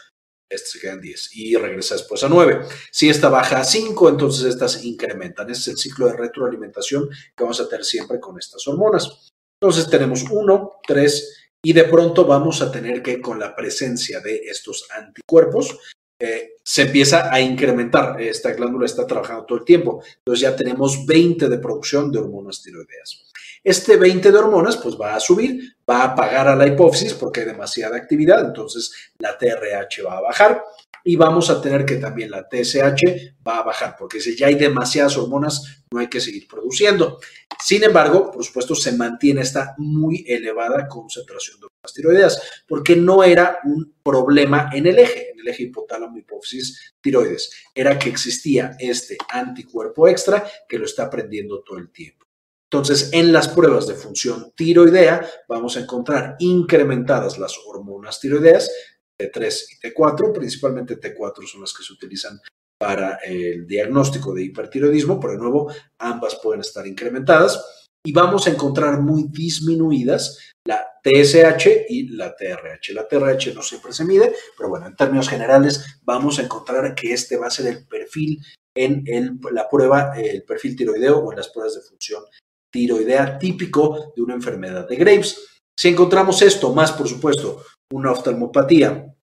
este 0.50 0.70
se 0.70 0.80
queda 0.80 0.94
en 0.94 1.02
10 1.02 1.36
y 1.36 1.56
regresa 1.56 1.96
después 1.96 2.24
a 2.24 2.30
9. 2.30 2.66
Si 2.92 3.10
esta 3.10 3.30
baja 3.30 3.60
a 3.60 3.64
5, 3.64 4.10
entonces 4.10 4.46
estas 4.46 4.84
incrementan. 4.84 5.50
Ese 5.50 5.62
es 5.62 5.68
el 5.68 5.78
ciclo 5.78 6.08
de 6.08 6.18
retroalimentación 6.18 7.10
que 7.36 7.44
vamos 7.44 7.60
a 7.60 7.68
tener 7.68 7.86
siempre 7.86 8.20
con 8.20 8.38
estas 8.38 8.68
hormonas. 8.68 9.32
Entonces 9.62 9.90
tenemos 9.90 10.24
1, 10.30 10.80
3 10.86 11.38
y 11.64 11.74
de 11.74 11.84
pronto 11.86 12.26
vamos 12.26 12.62
a 12.62 12.72
tener 12.72 13.02
que 13.02 13.20
con 13.20 13.40
la 13.40 13.56
presencia 13.56 14.20
de 14.22 14.36
estos 14.36 14.88
anticuerpos 14.92 15.78
eh, 16.20 16.54
se 16.64 16.84
empieza 16.84 17.34
a 17.34 17.40
incrementar. 17.40 18.22
Esta 18.22 18.54
glándula 18.54 18.86
está 18.86 19.06
trabajando 19.06 19.46
todo 19.46 19.60
el 19.60 19.66
tiempo. 19.66 20.04
Entonces 20.20 20.42
ya 20.42 20.56
tenemos 20.56 21.06
20 21.06 21.50
de 21.50 21.58
producción 21.60 22.12
de 22.12 22.20
hormonas 22.20 22.62
tiroideas. 22.62 23.27
Este 23.68 23.98
20 23.98 24.32
de 24.32 24.38
hormonas 24.38 24.78
pues 24.78 24.96
va 24.96 25.14
a 25.14 25.20
subir, 25.20 25.76
va 25.90 25.98
a 25.98 26.04
apagar 26.14 26.48
a 26.48 26.56
la 26.56 26.66
hipófisis 26.66 27.14
porque 27.14 27.42
hay 27.42 27.48
demasiada 27.48 27.98
actividad, 27.98 28.46
entonces 28.46 28.94
la 29.20 29.38
TRH 29.38 30.04
va 30.06 30.20
a 30.20 30.22
bajar 30.22 30.64
y 31.04 31.18
vamos 31.18 31.50
a 31.50 31.62
tener 31.62 31.84
que 31.84 31.98
también 31.98 32.32
la 32.32 32.48
TSH 32.48 33.36
va 33.46 33.58
a 33.58 33.64
bajar 33.64 33.98
porque 34.00 34.22
si 34.22 34.38
ya 34.38 34.48
hay 34.48 34.56
demasiadas 34.56 35.18
hormonas 35.18 35.84
no 35.92 36.00
hay 36.00 36.08
que 36.08 36.22
seguir 36.22 36.48
produciendo. 36.48 37.20
Sin 37.62 37.84
embargo, 37.84 38.32
por 38.32 38.42
supuesto, 38.42 38.74
se 38.74 38.94
mantiene 38.94 39.42
esta 39.42 39.76
muy 39.80 40.24
elevada 40.26 40.88
concentración 40.88 41.60
de 41.60 41.66
hormonas 41.66 41.94
tiroideas 41.94 42.64
porque 42.66 42.96
no 42.96 43.22
era 43.22 43.60
un 43.66 43.96
problema 44.02 44.70
en 44.72 44.88
el 44.88 44.98
eje, 44.98 45.32
en 45.32 45.42
el 45.42 45.48
eje 45.50 45.64
hipotálamo 45.64 46.18
hipófisis 46.18 46.94
tiroides, 47.02 47.52
era 47.76 48.00
que 48.00 48.08
existía 48.08 48.78
este 48.80 49.18
anticuerpo 49.28 50.08
extra 50.08 50.50
que 50.70 50.80
lo 50.80 50.86
está 50.86 51.10
prendiendo 51.10 51.62
todo 51.64 51.80
el 51.80 51.92
tiempo. 51.92 52.27
Entonces, 52.72 53.12
en 53.14 53.32
las 53.32 53.48
pruebas 53.48 53.88
de 53.88 53.96
función 53.96 54.52
tiroidea 54.56 55.26
vamos 55.48 55.78
a 55.78 55.82
encontrar 55.82 56.36
incrementadas 56.40 57.38
las 57.38 57.56
hormonas 57.66 58.20
tiroideas 58.20 58.70
T3 59.18 59.64
y 59.72 59.88
T4, 59.88 60.34
principalmente 60.34 61.00
T4 61.00 61.48
son 61.48 61.62
las 61.62 61.74
que 61.74 61.84
se 61.84 61.94
utilizan 61.94 62.40
para 62.78 63.16
el 63.26 63.66
diagnóstico 63.66 64.34
de 64.34 64.44
hipertiroidismo, 64.44 65.20
pero 65.20 65.34
de 65.34 65.40
nuevo 65.40 65.72
ambas 65.98 66.40
pueden 66.44 66.62
estar 66.62 66.86
incrementadas 66.86 67.86
y 68.06 68.12
vamos 68.12 68.46
a 68.48 68.52
encontrar 68.52 69.02
muy 69.02 69.28
disminuidas 69.30 70.54
la 70.66 70.86
TSH 71.04 71.86
y 71.90 72.10
la 72.10 72.36
TRH. 72.36 72.94
La 72.94 73.08
TRH 73.08 73.54
no 73.56 73.62
siempre 73.62 73.94
se 73.94 74.06
mide, 74.06 74.34
pero 74.58 74.70
bueno, 74.70 74.88
en 74.88 74.96
términos 74.96 75.30
generales 75.30 76.00
vamos 76.04 76.38
a 76.38 76.44
encontrar 76.44 76.94
que 76.94 77.14
este 77.14 77.38
va 77.38 77.48
a 77.48 77.52
ser 77.52 77.68
el 77.68 77.88
perfil 77.88 78.40
en 78.76 79.40
la 79.52 79.68
prueba, 79.68 80.14
el 80.16 80.44
perfil 80.44 80.76
tiroideo 80.76 81.18
o 81.18 81.32
en 81.32 81.38
las 81.38 81.50
pruebas 81.50 81.74
de 81.76 81.82
función 81.82 82.24
tiroidea 82.72 83.38
típico 83.38 84.14
de 84.16 84.22
una 84.22 84.34
enfermedad 84.34 84.88
de 84.88 84.96
Graves. 84.96 85.48
Si 85.78 85.90
encontramos 85.90 86.42
esto, 86.42 86.74
más 86.74 86.92
por 86.92 87.08
supuesto 87.08 87.64
una 87.94 88.12
oftalmopatía 88.12 89.14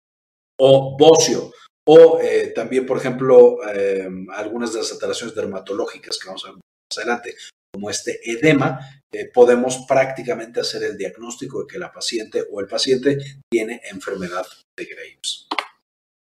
o 0.58 0.96
bocio, 0.96 1.52
o 1.86 2.18
eh, 2.20 2.52
también, 2.54 2.86
por 2.86 2.96
ejemplo, 2.96 3.58
eh, 3.68 4.08
algunas 4.34 4.72
de 4.72 4.78
las 4.78 4.92
alteraciones 4.92 5.34
dermatológicas 5.34 6.18
que 6.18 6.28
vamos 6.28 6.44
a 6.44 6.48
ver 6.48 6.56
más 6.56 6.98
adelante, 6.98 7.34
como 7.72 7.90
este 7.90 8.20
edema, 8.24 8.78
eh, 9.12 9.30
podemos 9.32 9.84
prácticamente 9.86 10.60
hacer 10.60 10.84
el 10.84 10.96
diagnóstico 10.96 11.60
de 11.60 11.66
que 11.66 11.78
la 11.78 11.92
paciente 11.92 12.44
o 12.50 12.60
el 12.60 12.68
paciente 12.68 13.18
tiene 13.50 13.80
enfermedad 13.90 14.46
de 14.78 14.84
Graves. 14.84 15.48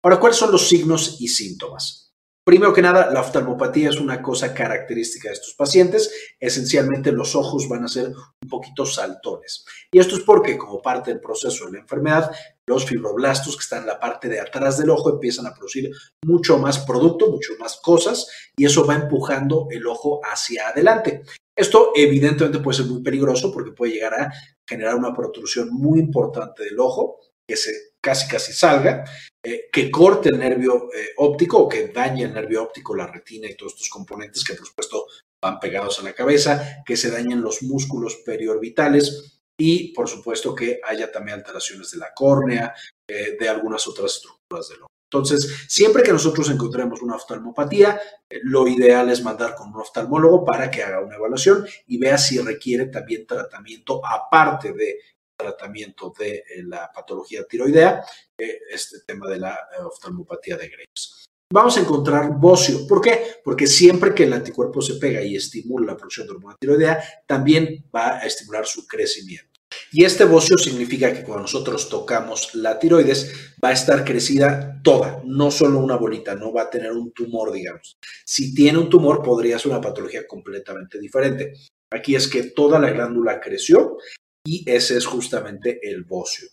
Ahora, 0.03 0.20
¿cuáles 0.20 0.38
son 0.38 0.51
los 0.51 0.68
signos 0.68 1.18
y 1.20 1.27
síntomas? 1.27 2.11
Primero 2.43 2.74
que 2.74 2.81
nada, 2.81 3.12
la 3.12 3.21
oftalmopatía 3.21 3.89
es 3.89 4.00
una 4.00 4.19
cosa 4.19 4.51
característica 4.51 5.29
de 5.29 5.36
estos 5.36 5.53
pacientes. 5.53 6.12
Esencialmente 6.39 7.12
los 7.12 7.36
ojos 7.36 7.69
van 7.69 7.83
a 7.83 7.88
ser 7.88 8.07
un 8.07 8.50
poquito 8.50 8.83
saltones. 8.83 9.63
Y 9.91 10.00
esto 10.00 10.15
es 10.15 10.24
porque 10.24 10.57
como 10.57 10.81
parte 10.81 11.12
del 11.12 11.21
proceso 11.21 11.65
de 11.65 11.74
la 11.74 11.79
enfermedad, 11.79 12.31
los 12.65 12.86
fibroblastos 12.86 13.55
que 13.55 13.62
están 13.62 13.81
en 13.81 13.88
la 13.88 14.00
parte 14.00 14.27
de 14.27 14.39
atrás 14.39 14.79
del 14.79 14.89
ojo 14.89 15.12
empiezan 15.12 15.45
a 15.45 15.53
producir 15.53 15.91
mucho 16.25 16.57
más 16.57 16.79
producto, 16.79 17.29
mucho 17.29 17.53
más 17.60 17.77
cosas, 17.77 18.27
y 18.57 18.65
eso 18.65 18.88
va 18.88 18.95
empujando 18.95 19.67
el 19.69 19.86
ojo 19.86 20.19
hacia 20.24 20.69
adelante. 20.69 21.21
Esto 21.55 21.91
evidentemente 21.95 22.57
puede 22.57 22.77
ser 22.77 22.88
muy 22.88 23.03
peligroso 23.03 23.51
porque 23.51 23.71
puede 23.71 23.93
llegar 23.93 24.15
a 24.15 24.33
generar 24.67 24.95
una 24.95 25.13
protrusión 25.13 25.69
muy 25.71 26.00
importante 26.00 26.63
del 26.63 26.79
ojo 26.79 27.19
que 27.48 27.55
se 27.55 27.90
casi 28.01 28.27
casi 28.27 28.51
salga, 28.51 29.05
eh, 29.43 29.70
que 29.72 29.89
corte 29.89 30.29
el 30.29 30.39
nervio 30.39 30.89
eh, 30.93 31.10
óptico 31.17 31.60
o 31.60 31.70
que 31.70 31.88
dañe 31.88 32.24
el 32.24 32.34
nervio 32.34 32.63
óptico, 32.63 32.96
la 32.96 33.08
retina 33.08 33.48
y 33.48 33.55
todos 33.55 33.74
estos 33.74 33.89
componentes 33.89 34.43
que 34.43 34.55
por 34.55 34.67
supuesto 34.67 35.05
van 35.41 35.60
pegados 35.60 36.00
a 36.00 36.03
la 36.03 36.13
cabeza, 36.13 36.84
que 36.86 36.98
se 36.98 37.10
dañen 37.10 37.41
los 37.41 37.63
músculos 37.63 38.17
periorbitales 38.25 39.41
y 39.58 39.93
por 39.93 40.08
supuesto 40.08 40.55
que 40.55 40.79
haya 40.84 41.12
también 41.12 41.38
alteraciones 41.38 41.91
de 41.91 41.98
la 41.98 42.13
córnea, 42.13 42.74
eh, 43.08 43.38
de 43.39 43.50
algunas 43.50 43.88
otras 43.88 44.15
estructuras 44.15 44.70
del 44.70 44.84
ojo. 44.84 44.91
Entonces, 45.12 45.65
siempre 45.67 46.03
que 46.03 46.13
nosotros 46.13 46.50
encontremos 46.50 47.01
una 47.01 47.17
oftalmopatía, 47.17 48.00
lo 48.43 48.65
ideal 48.65 49.10
es 49.10 49.22
mandar 49.22 49.55
con 49.55 49.67
un 49.67 49.81
oftalmólogo 49.81 50.46
para 50.46 50.72
que 50.72 50.84
haga 50.84 51.01
una 51.01 51.17
evaluación 51.17 51.65
y 51.88 51.98
vea 51.98 52.17
si 52.17 52.39
requiere 52.39 52.86
también 52.86 53.27
tratamiento 53.27 54.01
aparte 54.05 54.72
de 54.72 55.00
tratamiento 55.41 56.13
de 56.17 56.36
eh, 56.38 56.63
la 56.63 56.91
patología 56.93 57.43
tiroidea, 57.43 58.03
eh, 58.38 58.60
este 58.69 59.00
tema 59.05 59.27
de 59.29 59.39
la 59.39 59.53
eh, 59.53 59.81
oftalmopatía 59.83 60.57
de 60.57 60.69
Graves. 60.69 61.25
Vamos 61.53 61.75
a 61.77 61.81
encontrar 61.81 62.31
bocio. 62.39 62.88
¿Por 62.88 63.01
qué? 63.01 63.41
Porque 63.43 63.67
siempre 63.67 64.13
que 64.13 64.24
el 64.24 64.33
anticuerpo 64.33 64.81
se 64.81 64.95
pega 64.95 65.21
y 65.21 65.36
estimula 65.36 65.88
la 65.88 65.98
producción 65.98 66.25
de 66.27 66.33
hormona 66.33 66.55
tiroidea, 66.60 67.03
también 67.27 67.86
va 67.93 68.19
a 68.19 68.25
estimular 68.25 68.65
su 68.65 68.88
crecimiento. 68.88 69.51
Y 69.91 70.05
este 70.05 70.24
bocio 70.24 70.57
significa 70.57 71.13
que 71.13 71.24
cuando 71.24 71.43
nosotros 71.43 71.89
tocamos 71.89 72.55
la 72.55 72.79
tiroides 72.79 73.53
va 73.63 73.69
a 73.69 73.74
estar 73.74 74.05
crecida 74.05 74.79
toda, 74.83 75.21
no 75.25 75.51
solo 75.51 75.79
una 75.79 75.98
bolita, 75.98 76.36
no 76.36 76.53
va 76.53 76.63
a 76.63 76.69
tener 76.69 76.91
un 76.93 77.12
tumor, 77.12 77.51
digamos. 77.51 77.98
Si 78.25 78.53
tiene 78.53 78.77
un 78.77 78.89
tumor 78.89 79.21
podría 79.21 79.60
ser 79.60 79.71
una 79.71 79.81
patología 79.81 80.25
completamente 80.25 81.00
diferente. 81.00 81.53
Aquí 81.93 82.15
es 82.15 82.29
que 82.29 82.43
toda 82.43 82.79
la 82.79 82.89
glándula 82.89 83.41
creció 83.41 83.98
y 84.43 84.69
ese 84.69 84.98
es 84.98 85.05
justamente 85.05 85.79
el 85.83 86.03
bocio. 86.03 86.48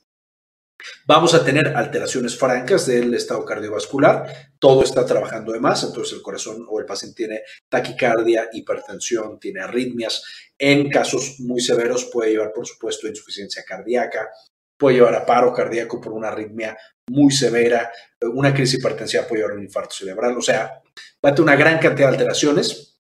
Vamos 1.07 1.35
a 1.35 1.45
tener 1.45 1.77
alteraciones 1.77 2.39
francas 2.39 2.87
del 2.87 3.13
estado 3.15 3.45
cardiovascular, 3.45 4.53
todo 4.61 4.85
está 4.85 5.05
trabajando 5.05 5.53
de 5.53 5.59
más, 5.59 5.83
entonces 5.83 6.15
el 6.15 6.23
corazón 6.23 6.65
o 6.69 6.79
el 6.79 6.87
paciente 6.87 7.17
tiene 7.17 7.41
taquicardia, 7.69 8.49
hipertensión, 8.53 9.41
tiene 9.41 9.61
arritmias. 9.61 10.23
En 10.57 10.89
casos 10.89 11.41
muy 11.41 11.61
severos 11.61 12.05
puede 12.13 12.31
llevar, 12.31 12.53
por 12.53 12.67
supuesto, 12.67 13.09
insuficiencia 13.09 13.65
cardíaca, 13.65 14.29
puede 14.77 14.97
llevar 14.97 15.17
a 15.17 15.27
paro 15.27 15.53
cardíaco 15.53 16.01
por 16.01 16.13
una 16.13 16.29
arritmia 16.29 16.77
muy 17.11 17.33
severa, 17.33 17.91
una 18.21 18.55
crisis 18.55 18.79
hipertensiva 18.79 19.27
puede 19.27 19.41
llevar 19.41 19.57
a 19.57 19.59
un 19.59 19.65
infarto 19.65 19.95
cerebral, 19.97 20.37
o 20.37 20.43
sea, 20.43 20.81
va 21.25 21.31
a 21.31 21.35
tener 21.35 21.43
una 21.43 21.57
gran 21.57 21.81
cantidad 21.81 22.09
de 22.09 22.15
alteraciones. 22.15 23.01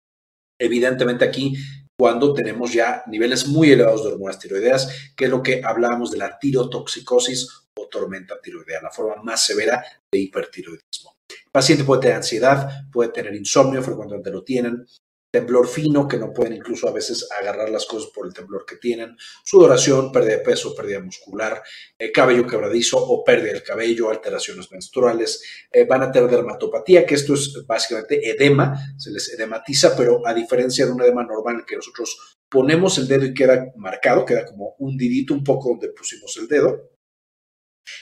Evidentemente 0.57 1.25
aquí 1.25 1.57
cuando 1.99 2.35
tenemos 2.35 2.73
ya 2.73 3.03
niveles 3.07 3.47
muy 3.47 3.71
elevados 3.71 4.05
de 4.05 4.13
hormonas 4.13 4.39
tiroideas, 4.39 5.13
que 5.17 5.27
es 5.27 5.31
lo 5.31 5.43
que 5.43 5.63
hablábamos 5.65 6.11
de 6.11 6.19
la 6.19 6.39
tirotoxicosis 6.39 7.49
o 7.77 7.89
tormenta 7.89 8.41
tiroidea, 8.41 8.83
la 8.83 8.91
forma 8.91 9.23
más 9.23 9.45
severa 9.45 9.85
de 10.11 10.19
hipertiroidismo. 10.19 11.17
El 11.29 11.51
paciente 11.53 11.85
puede 11.85 12.03
tener 12.03 12.17
ansiedad, 12.17 12.69
puede 12.93 13.11
tener 13.11 13.35
insomnio, 13.35 13.83
frecuentemente 13.83 14.31
lo 14.31 14.43
tienen, 14.43 14.87
temblor 15.35 15.67
fino, 15.67 16.07
que 16.07 16.17
no 16.17 16.33
pueden 16.33 16.53
incluso 16.53 16.89
a 16.89 16.93
veces 16.93 17.27
agarrar 17.41 17.69
las 17.69 17.87
cosas 17.87 18.09
por 18.15 18.25
el 18.25 18.33
temblor 18.33 18.65
que 18.65 18.77
tienen, 18.77 19.17
sudoración, 19.43 20.13
pérdida 20.13 20.37
de 20.37 20.45
peso, 20.45 20.77
pérdida 20.77 21.01
muscular, 21.01 21.61
eh, 21.99 22.13
cabello 22.13 22.47
quebradizo 22.47 22.99
o 22.99 23.25
pérdida 23.25 23.53
del 23.53 23.65
cabello, 23.65 24.11
alteraciones 24.11 24.71
menstruales, 24.71 25.43
eh, 25.73 25.87
van 25.87 26.05
a 26.05 26.13
tener 26.13 26.31
dermatopatía, 26.31 27.05
que 27.05 27.17
esto 27.17 27.35
es 27.35 27.67
básicamente 27.67 28.31
edema, 28.31 28.79
se 28.97 29.11
les 29.11 29.35
edematiza, 29.35 29.97
pero 29.97 30.25
a 30.25 30.33
diferencia 30.33 30.87
de 30.87 30.93
un 30.93 31.03
edema 31.03 31.25
normal 31.25 31.65
que 31.67 31.75
nosotros 31.75 32.39
ponemos 32.49 32.97
el 32.99 33.09
dedo 33.09 33.25
y 33.25 33.35
queda 33.35 33.73
marcado, 33.75 34.25
queda 34.25 34.47
como 34.47 34.77
un 34.79 34.97
didito 34.97 35.35
un 35.35 35.43
poco 35.43 35.71
donde 35.71 35.89
pusimos 35.89 36.37
el 36.37 36.47
dedo, 36.47 36.94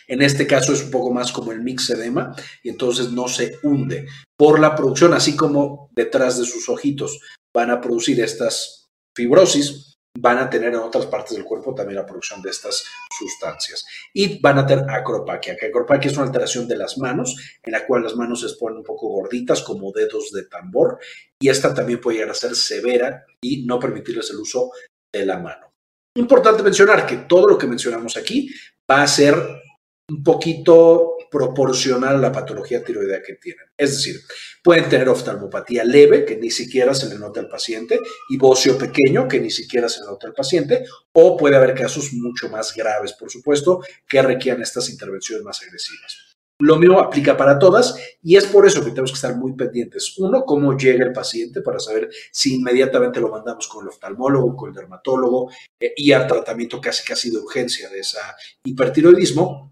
en 0.08 0.22
este 0.22 0.46
caso 0.46 0.72
es 0.72 0.82
un 0.84 0.90
poco 0.90 1.12
más 1.12 1.32
como 1.32 1.52
el 1.52 1.62
mix 1.62 1.90
edema 1.90 2.34
y 2.62 2.68
entonces 2.68 3.10
no 3.10 3.28
se 3.28 3.58
hunde 3.62 4.06
por 4.36 4.60
la 4.60 4.74
producción, 4.74 5.14
así 5.14 5.36
como 5.36 5.90
detrás 5.92 6.38
de 6.38 6.44
sus 6.44 6.68
ojitos 6.68 7.20
van 7.54 7.70
a 7.70 7.80
producir 7.80 8.20
estas 8.20 8.88
fibrosis, 9.14 9.92
van 10.18 10.38
a 10.38 10.50
tener 10.50 10.74
en 10.74 10.80
otras 10.80 11.06
partes 11.06 11.36
del 11.36 11.44
cuerpo 11.44 11.74
también 11.74 11.96
la 11.96 12.06
producción 12.06 12.42
de 12.42 12.50
estas 12.50 12.84
sustancias. 13.18 13.84
Y 14.12 14.40
van 14.40 14.58
a 14.58 14.66
tener 14.66 14.88
acropaquia, 14.90 15.56
que 15.56 15.66
acropaquia 15.66 16.10
es 16.10 16.16
una 16.16 16.26
alteración 16.26 16.68
de 16.68 16.76
las 16.76 16.98
manos, 16.98 17.36
en 17.62 17.72
la 17.72 17.86
cual 17.86 18.02
las 18.02 18.14
manos 18.14 18.40
se 18.40 18.56
ponen 18.58 18.78
un 18.78 18.84
poco 18.84 19.08
gorditas 19.08 19.62
como 19.62 19.92
dedos 19.92 20.30
de 20.32 20.44
tambor, 20.44 20.98
y 21.40 21.48
esta 21.48 21.72
también 21.72 22.00
puede 22.00 22.18
llegar 22.18 22.30
a 22.30 22.34
ser 22.34 22.54
severa 22.54 23.24
y 23.42 23.64
no 23.64 23.78
permitirles 23.78 24.30
el 24.30 24.38
uso 24.38 24.70
de 25.12 25.26
la 25.26 25.38
mano. 25.38 25.72
Importante 26.16 26.62
mencionar 26.62 27.06
que 27.06 27.16
todo 27.16 27.46
lo 27.46 27.56
que 27.56 27.66
mencionamos 27.66 28.16
aquí 28.16 28.50
va 28.90 29.02
a 29.02 29.06
ser 29.06 29.62
un 30.09 30.23
poquito 30.23 31.16
proporcional 31.30 32.16
a 32.16 32.18
la 32.18 32.32
patología 32.32 32.85
tiroidea 32.85 33.23
que 33.23 33.37
tienen. 33.37 33.64
Es 33.76 33.92
decir, 33.92 34.21
pueden 34.62 34.88
tener 34.88 35.09
oftalmopatía 35.09 35.82
leve, 35.85 36.26
que 36.26 36.37
ni 36.37 36.50
siquiera 36.50 36.94
se 36.94 37.09
le 37.09 37.18
nota 37.18 37.40
al 37.40 37.49
paciente, 37.49 37.99
y 38.28 38.37
bocio 38.37 38.76
pequeño, 38.76 39.26
que 39.26 39.40
ni 39.40 39.50
siquiera 39.50 39.88
se 39.88 40.00
le 40.00 40.06
nota 40.06 40.26
al 40.26 40.35
paciente, 40.35 40.85
o 41.12 41.37
puede 41.37 41.56
haber 41.56 41.75
casos 41.75 42.12
mucho 42.12 42.50
más 42.50 42.75
graves, 42.75 43.14
por 43.14 43.30
supuesto, 43.30 43.80
que 44.06 44.21
requieran 44.21 44.61
estas 44.61 44.90
intervenciones 44.90 45.42
más 45.42 45.62
agresivas. 45.62 46.32
Lo 46.59 46.76
mismo 46.76 47.00
aplica 47.00 47.37
para 47.37 47.59
todas 47.59 47.97
y 48.23 48.37
es 48.37 48.44
por 48.44 48.64
eso 48.64 48.85
que 48.85 48.90
tenemos 48.90 49.11
que 49.11 49.16
estar 49.16 49.37
muy 49.37 49.54
pendientes. 49.54 50.16
Uno, 50.18 50.44
cómo 50.44 50.76
llega 50.76 51.04
el 51.04 51.12
paciente 51.12 51.61
para 51.61 51.80
saber 51.80 52.09
si 52.30 52.54
inmediatamente 52.54 53.21
lo 53.21 53.30
mandamos 53.30 53.66
con 53.66 53.82
el 53.82 53.88
oftalmólogo, 53.88 54.54
con 54.54 54.68
el 54.68 54.75
dermatólogo 54.76 55.50
eh, 55.80 55.92
y 55.97 56.12
al 56.12 56.28
tratamiento 56.28 56.80
casi 56.80 57.02
casi 57.04 57.30
de 57.30 57.38
urgencia 57.38 57.88
de 57.88 57.99
ese 57.99 58.18
hipertiroidismo 58.62 59.71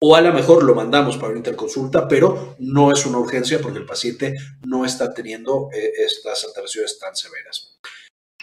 o 0.00 0.16
a 0.16 0.20
lo 0.20 0.32
mejor 0.32 0.62
lo 0.62 0.74
mandamos 0.74 1.16
para 1.16 1.30
una 1.30 1.38
interconsulta, 1.38 2.06
pero 2.06 2.56
no 2.58 2.92
es 2.92 3.06
una 3.06 3.18
urgencia 3.18 3.60
porque 3.60 3.78
el 3.78 3.86
paciente 3.86 4.34
no 4.66 4.84
está 4.84 5.12
teniendo 5.14 5.70
eh, 5.72 5.92
estas 6.04 6.44
alteraciones 6.44 6.98
tan 6.98 7.16
severas. 7.16 7.78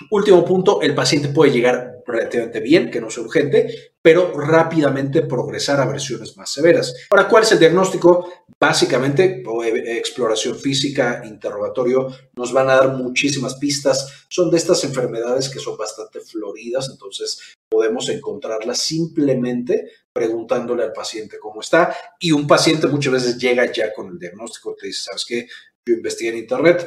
Último 0.10 0.44
punto, 0.44 0.82
el 0.82 0.96
paciente 0.96 1.30
puede 1.30 1.52
llegar 1.52 2.02
relativamente 2.06 2.60
bien, 2.60 2.90
que 2.90 3.00
no 3.00 3.10
es 3.10 3.18
urgente, 3.18 3.94
pero 4.02 4.34
rápidamente 4.34 5.22
progresar 5.22 5.80
a 5.80 5.86
versiones 5.86 6.36
más 6.38 6.50
severas. 6.50 6.96
Ahora, 7.12 7.28
¿cuál 7.28 7.44
es 7.44 7.52
el 7.52 7.60
diagnóstico? 7.60 8.46
Básicamente, 8.60 9.44
e, 9.64 9.98
exploración 9.98 10.58
física, 10.58 11.22
interrogatorio, 11.26 12.08
nos 12.36 12.52
van 12.52 12.70
a 12.70 12.78
dar 12.78 12.96
muchísimas 12.96 13.56
pistas. 13.56 14.26
Son 14.28 14.50
de 14.50 14.58
estas 14.58 14.84
enfermedades 14.84 15.50
que 15.50 15.60
son 15.60 15.78
bastante 15.78 16.20
floridas, 16.20 16.90
entonces 16.90 17.40
podemos 17.72 18.10
encontrarlas 18.10 18.80
simplemente 18.80 19.90
preguntándole 20.12 20.84
al 20.84 20.92
paciente 20.92 21.40
cómo 21.40 21.62
está. 21.62 21.96
Y 22.20 22.34
un 22.34 22.46
paciente 22.46 22.88
muchas 22.88 23.14
veces 23.14 23.38
llega 23.38 23.72
ya 23.72 23.94
con 23.94 24.10
el 24.10 24.20
diagnóstico, 24.20 24.76
te 24.76 24.88
dice, 24.88 25.04
¿sabes 25.06 25.26
qué? 25.26 25.48
Yo 25.88 25.96
investigué 25.96 26.32
en 26.32 26.38
Internet, 26.40 26.86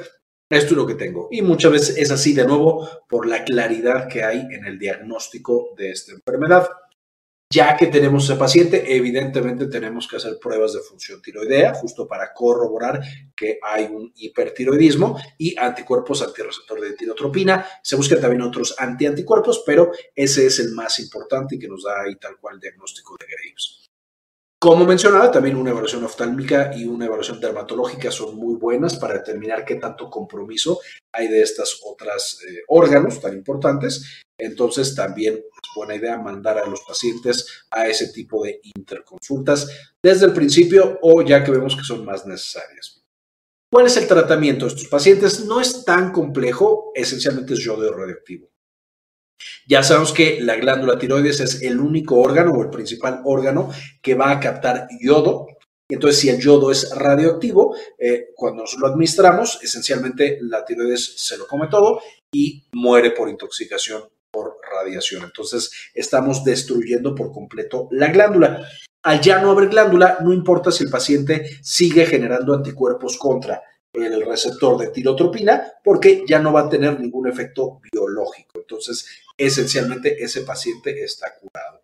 esto 0.51 0.71
es 0.73 0.77
lo 0.77 0.87
que 0.87 0.95
tengo. 0.95 1.29
Y 1.31 1.41
muchas 1.41 1.73
veces 1.73 1.97
es 1.97 2.11
así 2.11 2.35
de 2.35 2.47
nuevo 2.47 2.87
por 3.09 3.27
la 3.27 3.45
claridad 3.45 4.09
que 4.09 4.23
hay 4.23 4.41
en 4.41 4.67
el 4.67 4.79
diagnóstico 4.79 5.71
de 5.77 5.91
esta 5.91 6.13
enfermedad. 6.13 6.69
Ya 7.55 7.77
que 7.77 7.87
tenemos 7.87 8.25
ese 8.25 8.35
paciente, 8.35 8.97
evidentemente 8.97 9.67
tenemos 9.67 10.09
que 10.09 10.17
hacer 10.17 10.41
pruebas 10.41 10.73
de 10.73 10.81
función 10.81 11.23
tiroidea, 11.23 11.73
justo 11.75 12.09
para 12.09 12.33
corroborar 12.33 13.01
que 13.37 13.61
hay 13.63 13.85
un 13.85 14.13
hipertiroidismo 14.17 15.21
y 15.39 15.57
anticuerpos 15.57 16.21
antirreceptor 16.23 16.81
de 16.81 16.95
tirotropina. 16.95 17.65
Se 17.81 17.95
buscan 17.95 18.21
también 18.21 18.43
otros 18.43 18.75
antianticuerpos, 18.77 19.63
pero 19.65 19.93
ese 20.17 20.47
es 20.47 20.59
el 20.59 20.73
más 20.73 20.99
importante 20.99 21.55
y 21.55 21.61
que 21.61 21.69
nos 21.69 21.85
da 21.85 22.03
ahí 22.03 22.17
tal 22.17 22.39
cual 22.41 22.57
el 22.57 22.61
diagnóstico 22.61 23.15
de 23.21 23.27
Graves. 23.27 23.84
Como 24.65 24.87
mencionaba, 24.87 25.31
también 25.31 25.57
una 25.57 25.73
evaluación 25.73 26.05
oftálmica 26.05 26.71
y 26.75 26.87
una 26.87 27.05
evaluación 27.05 27.39
dermatológica 27.39 28.11
son 28.11 28.35
muy 28.37 28.55
buenas 28.55 28.97
para 28.97 29.13
determinar 29.13 29.63
qué 29.63 29.75
tanto 29.75 30.09
compromiso 30.09 30.81
hay 31.13 31.29
de 31.29 31.43
estos 31.43 31.83
otros 31.85 32.41
eh, 32.49 32.63
órganos 32.69 33.21
tan 33.21 33.35
importantes. 33.35 34.23
Entonces, 34.39 34.95
también 34.95 35.35
es 35.35 35.71
buena 35.77 35.97
idea 35.97 36.17
mandar 36.17 36.57
a 36.57 36.67
los 36.67 36.81
pacientes 36.81 37.67
a 37.71 37.89
ese 37.89 38.09
tipo 38.09 38.43
de 38.43 38.63
interconsultas 38.75 39.69
desde 40.03 40.25
el 40.25 40.33
principio 40.33 40.99
o 41.03 41.21
ya 41.21 41.45
que 41.45 41.51
vemos 41.51 41.77
que 41.77 41.85
son 41.85 42.03
más 42.03 42.25
necesarias. 42.25 43.05
¿Cuál 43.71 43.85
es 43.85 43.99
el 43.99 44.09
tratamiento 44.09 44.65
de 44.65 44.71
estos 44.71 44.89
pacientes? 44.89 45.45
No 45.45 45.61
es 45.61 45.85
tan 45.85 46.11
complejo, 46.11 46.91
esencialmente 46.95 47.53
es 47.53 47.61
yodo 47.61 47.93
radioactivo. 47.93 48.54
Ya 49.67 49.83
sabemos 49.83 50.13
que 50.13 50.41
la 50.41 50.57
glándula 50.57 50.99
tiroides 50.99 51.41
es 51.41 51.63
el 51.63 51.81
único 51.81 52.17
órgano 52.21 52.53
o 52.53 52.63
el 52.63 52.71
principal 52.71 53.21
órgano 53.25 53.71
que 54.03 54.15
va 54.15 54.31
a 54.31 54.41
captar 54.41 54.89
yodo. 55.01 55.47
Entonces, 55.89 56.21
si 56.21 56.29
el 56.29 56.41
yodo 56.41 56.71
es 56.71 56.91
radioactivo, 56.95 57.77
eh, 57.99 58.29
cuando 58.35 58.63
nos 58.63 58.77
lo 58.79 58.87
administramos, 58.87 59.59
esencialmente 59.63 60.39
la 60.41 60.65
tiroides 60.65 61.15
se 61.17 61.37
lo 61.37 61.47
come 61.47 61.69
todo 61.69 62.01
y 62.33 62.65
muere 62.73 63.11
por 63.11 63.29
intoxicación 63.29 64.03
por 64.35 64.57
radiación. 64.69 65.23
Entonces, 65.23 65.71
estamos 65.95 66.43
destruyendo 66.43 67.15
por 67.15 67.33
completo 67.33 67.89
la 67.93 68.09
glándula. 68.09 68.69
Al 69.05 69.21
ya 69.21 69.39
no 69.41 69.51
haber 69.51 69.69
glándula, 69.69 70.19
no 70.23 70.33
importa 70.33 70.73
si 70.73 70.83
el 70.83 70.91
paciente 70.91 71.59
sigue 71.63 72.05
generando 72.07 72.55
anticuerpos 72.55 73.17
contra 73.17 73.63
el 73.93 74.27
receptor 74.27 74.77
de 74.77 74.89
tirotropina 74.89 75.73
porque 75.85 76.25
ya 76.27 76.41
no 76.41 76.53
va 76.53 76.63
a 76.63 76.69
tener 76.69 76.99
ningún 76.99 77.29
efecto 77.29 77.81
biológico. 77.93 78.59
Entonces, 78.61 79.07
esencialmente 79.37 80.23
ese 80.23 80.43
paciente 80.43 81.03
está 81.03 81.35
curado. 81.39 81.81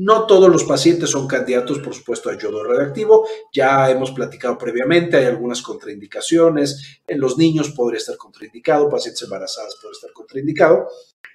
No 0.00 0.26
todos 0.26 0.50
los 0.50 0.64
pacientes 0.64 1.10
son 1.10 1.28
candidatos, 1.28 1.78
por 1.78 1.94
supuesto, 1.94 2.28
a 2.28 2.36
yodo 2.36 2.64
radioactivo. 2.64 3.26
Ya 3.52 3.88
hemos 3.90 4.10
platicado 4.10 4.58
previamente, 4.58 5.16
hay 5.16 5.26
algunas 5.26 5.62
contraindicaciones. 5.62 7.00
En 7.06 7.20
los 7.20 7.38
niños 7.38 7.70
podría 7.70 7.98
estar 7.98 8.16
contraindicado, 8.16 8.88
pacientes 8.88 9.22
embarazadas 9.22 9.76
podría 9.76 9.92
estar 9.92 10.12
contraindicado. 10.12 10.88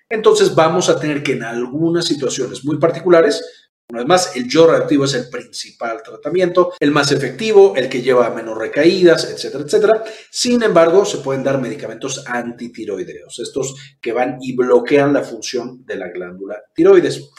Entonces 0.09 0.53
vamos 0.53 0.89
a 0.89 0.99
tener 0.99 1.23
que 1.23 1.33
en 1.33 1.43
algunas 1.43 2.05
situaciones 2.05 2.65
muy 2.65 2.77
particulares 2.77 3.66
una 3.89 3.99
vez 3.99 4.07
más, 4.07 4.35
el 4.35 4.49
yodo 4.49 4.67
radioactivo 4.67 5.05
es 5.05 5.13
el 5.13 5.29
principal 5.29 6.03
tratamiento, 6.03 6.73
el 6.79 6.91
más 6.91 7.11
efectivo, 7.13 7.73
el 7.77 7.87
que 7.87 8.01
lleva 8.01 8.29
menos 8.29 8.57
recaídas, 8.57 9.31
etcétera, 9.31 9.63
etcétera. 9.63 10.03
Sin 10.29 10.61
embargo, 10.61 11.05
se 11.05 11.19
pueden 11.19 11.41
dar 11.41 11.61
medicamentos 11.61 12.23
antitiroideos, 12.27 13.39
estos 13.39 13.75
que 14.01 14.11
van 14.11 14.39
y 14.41 14.55
bloquean 14.57 15.13
la 15.13 15.23
función 15.23 15.85
de 15.85 15.95
la 15.95 16.09
glándula 16.09 16.61
tiroides. 16.75 17.29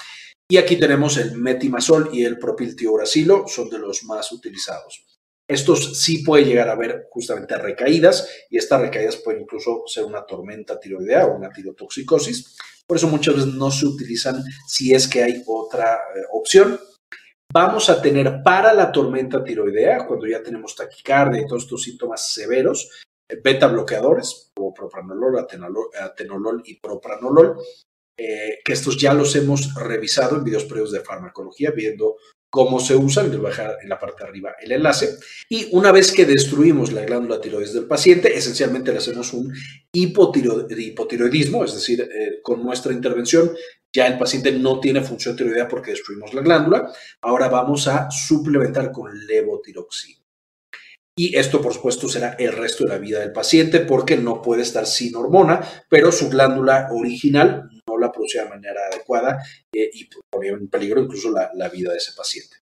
Y 0.48 0.56
aquí 0.56 0.76
tenemos 0.76 1.18
el 1.18 1.37
metimazol 1.37 2.08
y 2.14 2.24
el 2.24 2.38
propiltiuracilo, 2.38 3.44
son 3.46 3.68
de 3.68 3.78
los 3.78 4.04
más 4.04 4.32
utilizados. 4.32 5.04
Estos 5.48 5.98
sí 5.98 6.18
puede 6.22 6.44
llegar 6.44 6.68
a 6.68 6.72
haber 6.72 7.08
justamente 7.11 7.56
recaídas 7.56 8.28
y 8.50 8.58
estas 8.58 8.82
recaídas 8.82 9.16
pueden 9.16 9.42
incluso 9.42 9.82
ser 9.87 10.04
una 10.04 10.26
tormenta 10.26 10.78
tiroidea 10.78 11.24
o 11.26 11.37
una 11.37 11.50
tirotoxicosis. 11.50 12.58
Por 12.87 12.98
eso 12.98 13.08
muchas 13.08 13.34
veces 13.34 13.54
no 13.54 13.70
se 13.70 13.87
utilizan 13.87 14.44
si 14.66 14.94
es 14.94 15.08
que 15.08 15.22
hay 15.22 15.42
otra 15.46 15.94
eh, 15.94 16.20
opción. 16.32 16.78
Vamos 17.50 17.88
a 17.88 18.02
tener 18.02 18.42
para 18.44 18.74
la 18.74 18.92
tormenta 18.92 19.42
tiroidea, 19.42 20.06
cuando 20.06 20.26
ya 20.26 20.42
tenemos 20.42 20.76
taquicardia 20.76 21.40
y 21.40 21.46
todos 21.46 21.62
estos 21.62 21.82
síntomas 21.82 22.30
severos, 22.30 22.90
eh, 23.26 23.40
beta 23.42 23.68
bloqueadores 23.68 24.50
como 24.54 24.74
propranolol, 24.74 25.38
atenolol, 25.38 26.62
y 26.66 26.78
propranolol, 26.78 27.56
eh, 28.18 28.58
que 28.62 28.72
estos 28.74 28.98
ya 28.98 29.14
los 29.14 29.34
hemos 29.34 29.74
revisado 29.74 30.37
en 30.37 30.44
videos 30.44 30.64
previos 30.64 30.92
de 30.92 31.00
farmacología, 31.00 31.70
viendo 31.70 32.16
cómo 32.50 32.80
se 32.80 32.96
usan, 32.96 33.30
les 33.30 33.38
voy 33.38 33.46
a 33.46 33.50
dejar 33.50 33.76
en 33.82 33.88
la 33.88 33.98
parte 33.98 34.22
de 34.22 34.28
arriba 34.28 34.54
el 34.61 34.72
enlace. 34.72 35.16
Y 35.48 35.68
una 35.72 35.92
vez 35.92 36.12
que 36.12 36.24
destruimos 36.24 36.92
la 36.92 37.04
glándula 37.04 37.40
tiroides 37.40 37.74
del 37.74 37.87
paciente, 37.87 38.37
esencialmente 38.37 38.92
le 38.92 38.98
hacemos 38.98 39.32
un 39.32 39.52
hipotiroidismo, 39.92 41.64
es 41.64 41.74
decir, 41.74 42.00
eh, 42.00 42.40
con 42.42 42.62
nuestra 42.62 42.92
intervención 42.92 43.52
ya 43.92 44.06
el 44.06 44.18
paciente 44.18 44.52
no 44.52 44.80
tiene 44.80 45.00
función 45.00 45.34
tiroidea 45.34 45.66
porque 45.66 45.92
destruimos 45.92 46.34
la 46.34 46.42
glándula. 46.42 46.92
Ahora 47.22 47.48
vamos 47.48 47.88
a 47.88 48.11
suplementar 48.11 48.92
con 48.92 49.26
levotiroxina. 49.26 50.18
Y 51.16 51.37
esto, 51.37 51.61
por 51.61 51.74
supuesto, 51.74 52.08
será 52.08 52.37
el 52.38 52.52
resto 52.52 52.84
de 52.84 52.90
la 52.90 52.98
vida 52.98 53.18
del 53.18 53.32
paciente 53.32 53.80
porque 53.80 54.16
no 54.16 54.40
puede 54.40 54.62
estar 54.62 54.87
sin 54.87 55.16
hormona, 55.16 55.61
pero 55.88 56.12
su 56.12 56.28
glándula 56.28 56.90
original 56.92 57.68
la 58.00 58.12
producía 58.12 58.44
de 58.44 58.50
manera 58.50 58.80
adecuada 58.90 59.42
eh, 59.72 59.90
y 59.92 60.08
ponía 60.30 60.52
en 60.52 60.68
peligro 60.68 61.02
incluso 61.02 61.30
la, 61.30 61.50
la 61.54 61.68
vida 61.68 61.92
de 61.92 61.98
ese 61.98 62.12
paciente. 62.16 62.56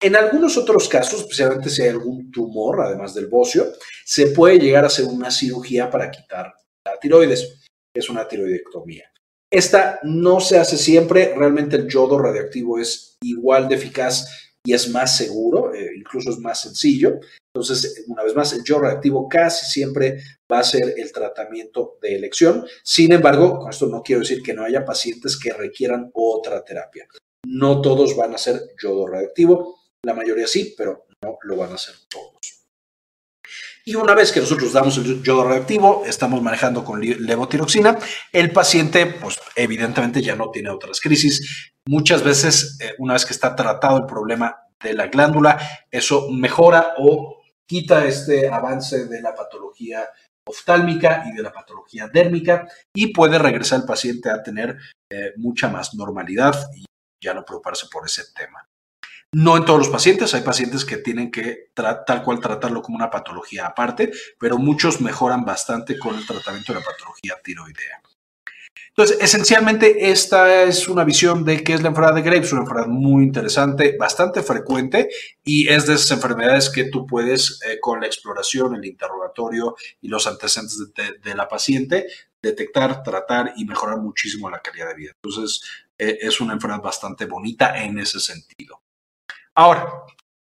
En 0.00 0.14
algunos 0.14 0.56
otros 0.56 0.88
casos, 0.88 1.22
especialmente 1.22 1.70
si 1.70 1.82
hay 1.82 1.88
algún 1.88 2.30
tumor, 2.30 2.80
además 2.80 3.14
del 3.14 3.26
bocio, 3.26 3.72
se 4.04 4.28
puede 4.28 4.58
llegar 4.58 4.84
a 4.84 4.86
hacer 4.86 5.06
una 5.06 5.30
cirugía 5.30 5.90
para 5.90 6.10
quitar 6.10 6.54
la 6.84 6.98
tiroides, 7.00 7.64
que 7.92 8.00
es 8.00 8.08
una 8.08 8.28
tiroidectomía. 8.28 9.10
Esta 9.50 9.98
no 10.02 10.40
se 10.40 10.58
hace 10.58 10.76
siempre, 10.76 11.34
realmente 11.34 11.76
el 11.76 11.88
yodo 11.88 12.18
radioactivo 12.18 12.78
es 12.78 13.16
igual 13.22 13.68
de 13.68 13.76
eficaz 13.76 14.47
y 14.64 14.72
es 14.72 14.88
más 14.90 15.16
seguro, 15.16 15.72
eh, 15.72 15.90
incluso 15.96 16.30
es 16.30 16.38
más 16.38 16.62
sencillo. 16.62 17.20
Entonces, 17.54 18.04
una 18.08 18.22
vez 18.22 18.34
más, 18.34 18.52
el 18.52 18.62
yodo 18.64 18.80
radioactivo 18.80 19.28
casi 19.28 19.66
siempre 19.66 20.22
va 20.50 20.60
a 20.60 20.64
ser 20.64 20.94
el 20.96 21.12
tratamiento 21.12 21.98
de 22.02 22.16
elección. 22.16 22.66
Sin 22.82 23.12
embargo, 23.12 23.58
con 23.58 23.70
esto 23.70 23.86
no 23.86 24.02
quiero 24.02 24.20
decir 24.20 24.42
que 24.42 24.54
no 24.54 24.64
haya 24.64 24.84
pacientes 24.84 25.38
que 25.38 25.52
requieran 25.52 26.10
otra 26.12 26.64
terapia. 26.64 27.06
No 27.46 27.80
todos 27.80 28.16
van 28.16 28.34
a 28.34 28.38
ser 28.38 28.60
yodo 28.80 29.06
radioactivo, 29.06 29.78
la 30.02 30.14
mayoría 30.14 30.46
sí, 30.46 30.74
pero 30.76 31.06
no 31.22 31.38
lo 31.42 31.56
van 31.56 31.72
a 31.72 31.74
hacer 31.76 31.94
todos. 32.08 32.38
Y 33.88 33.94
una 33.94 34.14
vez 34.14 34.32
que 34.32 34.40
nosotros 34.40 34.74
damos 34.74 34.98
el 34.98 35.22
yodo 35.22 35.44
radioactivo, 35.44 36.04
estamos 36.06 36.42
manejando 36.42 36.84
con 36.84 37.00
levotiroxina, 37.00 37.98
el 38.32 38.52
paciente, 38.52 39.06
pues 39.06 39.38
evidentemente 39.56 40.20
ya 40.20 40.36
no 40.36 40.50
tiene 40.50 40.68
otras 40.68 41.00
crisis. 41.00 41.72
Muchas 41.88 42.22
veces, 42.22 42.76
eh, 42.82 42.94
una 42.98 43.14
vez 43.14 43.24
que 43.24 43.32
está 43.32 43.56
tratado 43.56 43.96
el 43.96 44.04
problema 44.04 44.54
de 44.78 44.92
la 44.92 45.06
glándula, 45.06 45.58
eso 45.90 46.28
mejora 46.30 46.92
o 46.98 47.40
quita 47.66 48.04
este 48.04 48.46
avance 48.46 49.06
de 49.06 49.22
la 49.22 49.34
patología 49.34 50.06
oftálmica 50.46 51.24
y 51.26 51.34
de 51.34 51.42
la 51.42 51.50
patología 51.50 52.06
dérmica 52.12 52.68
y 52.94 53.06
puede 53.14 53.38
regresar 53.38 53.80
el 53.80 53.86
paciente 53.86 54.28
a 54.28 54.42
tener 54.42 54.76
eh, 55.10 55.32
mucha 55.38 55.70
más 55.70 55.94
normalidad 55.94 56.54
y 56.76 56.84
ya 57.24 57.32
no 57.32 57.42
preocuparse 57.42 57.86
por 57.90 58.04
ese 58.04 58.24
tema. 58.36 58.68
No 59.34 59.56
en 59.56 59.64
todos 59.64 59.78
los 59.78 59.88
pacientes, 59.88 60.34
hay 60.34 60.42
pacientes 60.42 60.84
que 60.84 60.98
tienen 60.98 61.30
que 61.30 61.70
tal 61.74 62.22
cual 62.22 62.38
tratarlo 62.40 62.82
como 62.82 62.96
una 62.96 63.08
patología 63.08 63.64
aparte, 63.64 64.12
pero 64.38 64.58
muchos 64.58 65.00
mejoran 65.00 65.42
bastante 65.42 65.98
con 65.98 66.16
el 66.16 66.26
tratamiento 66.26 66.74
de 66.74 66.80
la 66.80 66.84
patología 66.84 67.36
tiroidea. 67.42 67.97
Entonces, 68.98 69.18
esencialmente 69.20 70.10
esta 70.10 70.64
es 70.64 70.88
una 70.88 71.04
visión 71.04 71.44
de 71.44 71.62
qué 71.62 71.74
es 71.74 71.82
la 71.82 71.90
enfermedad 71.90 72.16
de 72.16 72.22
Graves, 72.22 72.50
una 72.50 72.62
enfermedad 72.62 72.88
muy 72.88 73.22
interesante, 73.22 73.96
bastante 73.96 74.42
frecuente 74.42 75.08
y 75.44 75.68
es 75.68 75.86
de 75.86 75.94
esas 75.94 76.10
enfermedades 76.10 76.68
que 76.68 76.82
tú 76.82 77.06
puedes, 77.06 77.60
eh, 77.64 77.78
con 77.80 78.00
la 78.00 78.08
exploración, 78.08 78.74
el 78.74 78.84
interrogatorio 78.84 79.76
y 80.00 80.08
los 80.08 80.26
antecedentes 80.26 80.92
de, 81.22 81.34
la 81.36 81.46
paciente, 81.46 82.08
detectar, 82.42 83.04
tratar 83.04 83.52
y 83.56 83.66
mejorar 83.66 83.98
muchísimo 83.98 84.50
la 84.50 84.58
calidad 84.58 84.88
de 84.88 84.94
vida. 84.94 85.12
Entonces, 85.22 85.62
eh, 85.96 86.18
es 86.20 86.40
una 86.40 86.54
enfermedad 86.54 86.82
bastante 86.82 87.26
bonita 87.26 87.80
en 87.80 88.00
ese 88.00 88.18
sentido. 88.18 88.82
Ahora, 89.54 89.86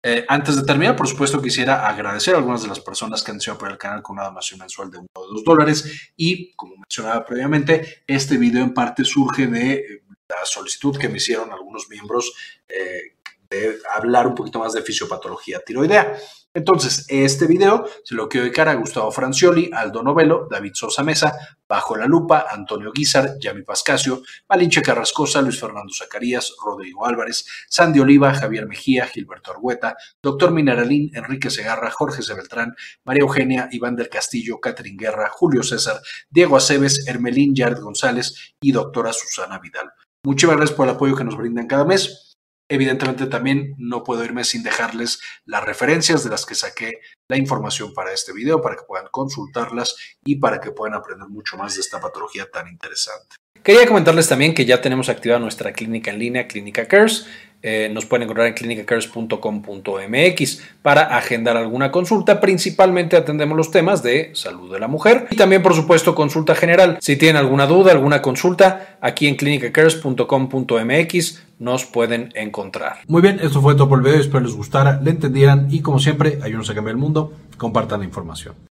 eh, 0.02 0.26
antes 0.30 0.56
de 0.56 0.64
terminar, 0.64 0.96
por 0.96 1.08
supuesto, 1.08 1.42
quisiera 1.42 1.88
agradecer 1.88 2.34
a 2.34 2.38
algunas 2.38 2.62
de 2.62 2.70
las 2.70 2.80
personas 2.80 3.22
que 3.22 3.32
han 3.32 3.42
sido 3.42 3.58
por 3.58 3.70
el 3.70 3.78
canal 3.78 4.02
con 4.02 4.18
una 4.18 4.28
donación 4.28 4.60
mensual 4.60 4.90
de 4.90 5.00
uno 5.00 5.08
o 5.14 5.28
dos 5.28 5.44
dólares. 5.44 6.12
Y, 6.16 6.54
como 6.54 6.76
mencionaba 6.78 7.26
previamente, 7.26 8.04
este 8.08 8.38
video 8.38 8.64
en 8.64 8.74
parte 8.74 9.04
surge 9.04 9.48
de 9.48 9.74
eh, 9.74 10.04
la 10.30 10.46
solicitud 10.46 10.98
que 10.98 11.10
me 11.10 11.18
hicieron 11.18 11.52
algunos 11.52 11.90
miembros 11.90 12.34
eh, 12.68 13.16
de 13.50 13.80
hablar 13.96 14.28
un 14.28 14.36
poquito 14.36 14.60
más 14.60 14.74
de 14.74 14.82
fisiopatología 14.82 15.60
tiroidea. 15.66 16.18
Entonces, 16.52 17.06
este 17.10 17.46
video 17.46 17.86
se 18.04 18.16
lo 18.16 18.28
quiero 18.28 18.46
dedicar 18.46 18.68
a 18.70 18.74
Gustavo 18.74 19.12
Francioli, 19.12 19.70
Aldo 19.72 20.02
Novelo, 20.02 20.48
David 20.50 20.72
Sosa 20.74 21.04
Mesa, 21.04 21.58
Bajo 21.68 21.96
la 21.96 22.08
Lupa, 22.08 22.48
Antonio 22.50 22.92
Guizar, 22.92 23.38
Yami 23.40 23.62
Pascasio, 23.62 24.24
Malinche 24.50 24.82
Carrascosa, 24.82 25.44
Luis 25.44 25.60
Fernando 25.60 25.94
Zacarías, 25.94 26.56
Rodrigo 26.64 27.06
Álvarez, 27.06 27.46
Sandy 27.70 28.00
Oliva, 28.00 28.34
Javier 28.34 28.68
Mejía, 28.68 29.06
Gilberto 29.06 29.52
Argueta, 29.52 29.96
Doctor 30.24 30.50
Mineralín, 30.50 31.12
Enrique 31.14 31.52
Segarra, 31.52 31.92
Jorge 31.92 32.24
Sebeltrán, 32.24 32.76
María 33.04 33.22
Eugenia, 33.22 33.70
Iván 33.72 33.96
del 33.96 34.10
Castillo, 34.10 34.60
Catherine 34.60 34.98
Guerra, 35.00 35.30
Julio 35.30 35.62
César, 35.62 36.02
Diego 36.32 36.58
Aceves, 36.58 37.08
Hermelín 37.08 37.54
Yard 37.54 37.80
González 37.80 38.56
y 38.60 38.72
doctora 38.72 39.14
Susana 39.14 39.60
Vidal. 39.60 39.92
Muchas 40.24 40.50
gracias 40.50 40.72
por 40.72 40.88
el 40.88 40.96
apoyo 40.96 41.16
que 41.16 41.24
nos 41.24 41.38
brindan 41.38 41.68
cada 41.68 41.86
mes. 41.86 42.29
Evidentemente 42.70 43.26
también 43.26 43.74
no 43.80 44.04
puedo 44.04 44.24
irme 44.24 44.44
sin 44.44 44.62
dejarles 44.62 45.20
las 45.46 45.64
referencias 45.64 46.24
de 46.24 46.30
las 46.30 46.46
que 46.46 46.54
saqué 46.54 47.00
la 47.28 47.36
información 47.36 47.94
para 47.96 48.14
este 48.14 48.32
video, 48.32 48.62
para 48.62 48.76
que 48.76 48.84
puedan 48.88 49.08
consultarlas 49.12 49.96
y 50.24 50.36
para 50.36 50.62
que 50.62 50.72
puedan 50.72 50.96
aprender 50.96 51.28
mucho 51.28 51.58
más 51.58 51.76
de 51.76 51.82
esta 51.82 52.00
patología 52.00 52.48
tan 52.52 52.68
interesante. 52.68 53.36
Quería 53.64 53.88
comentarles 53.88 54.30
también 54.30 54.54
que 54.54 54.66
ya 54.66 54.82
tenemos 54.82 55.10
activada 55.10 55.40
nuestra 55.40 55.74
clínica 55.74 56.12
en 56.12 56.20
línea, 56.20 56.48
Clínica 56.48 56.88
Cares. 56.88 57.28
Eh, 57.62 57.90
nos 57.94 58.06
pueden 58.06 58.24
encontrar 58.24 58.48
en 58.48 58.54
clinicacares.com.mx 58.54 60.62
para 60.82 61.18
agendar 61.18 61.58
alguna 61.58 61.92
consulta. 61.92 62.40
Principalmente 62.40 63.18
atendemos 63.18 63.58
los 63.58 63.70
temas 63.70 64.02
de 64.02 64.32
salud 64.34 64.72
de 64.72 64.80
la 64.80 64.88
mujer 64.88 65.28
y 65.30 65.36
también, 65.36 65.62
por 65.62 65.74
supuesto, 65.74 66.16
consulta 66.16 66.56
general. 66.56 67.00
Si 67.02 67.18
tienen 67.18 67.36
alguna 67.36 67.66
duda, 67.66 67.92
alguna 67.92 68.22
consulta, 68.22 68.96
aquí 69.02 69.28
en 69.28 69.36
clinicacares.com.mx 69.36 71.44
nos 71.60 71.86
pueden 71.86 72.32
encontrar. 72.36 73.00
Muy 73.08 73.22
bien, 73.22 73.42
esto 73.44 73.62
fue 73.62 73.76
todo 73.76 73.90
por 73.90 74.00
el 74.00 74.06
video. 74.06 74.22
Espero 74.22 74.40
les 74.40 74.56
gustara, 74.56 75.02
le 75.02 75.12
entendieran 75.12 75.68
y, 75.70 75.82
como 75.82 76.00
siempre, 76.00 76.40
ayúdenos 76.42 76.70
a 76.70 76.76
cambiar 76.76 76.96
el 76.96 77.02
mundo. 77.02 77.34
Compartan 77.58 78.00
la 78.00 78.06
información. 78.06 78.56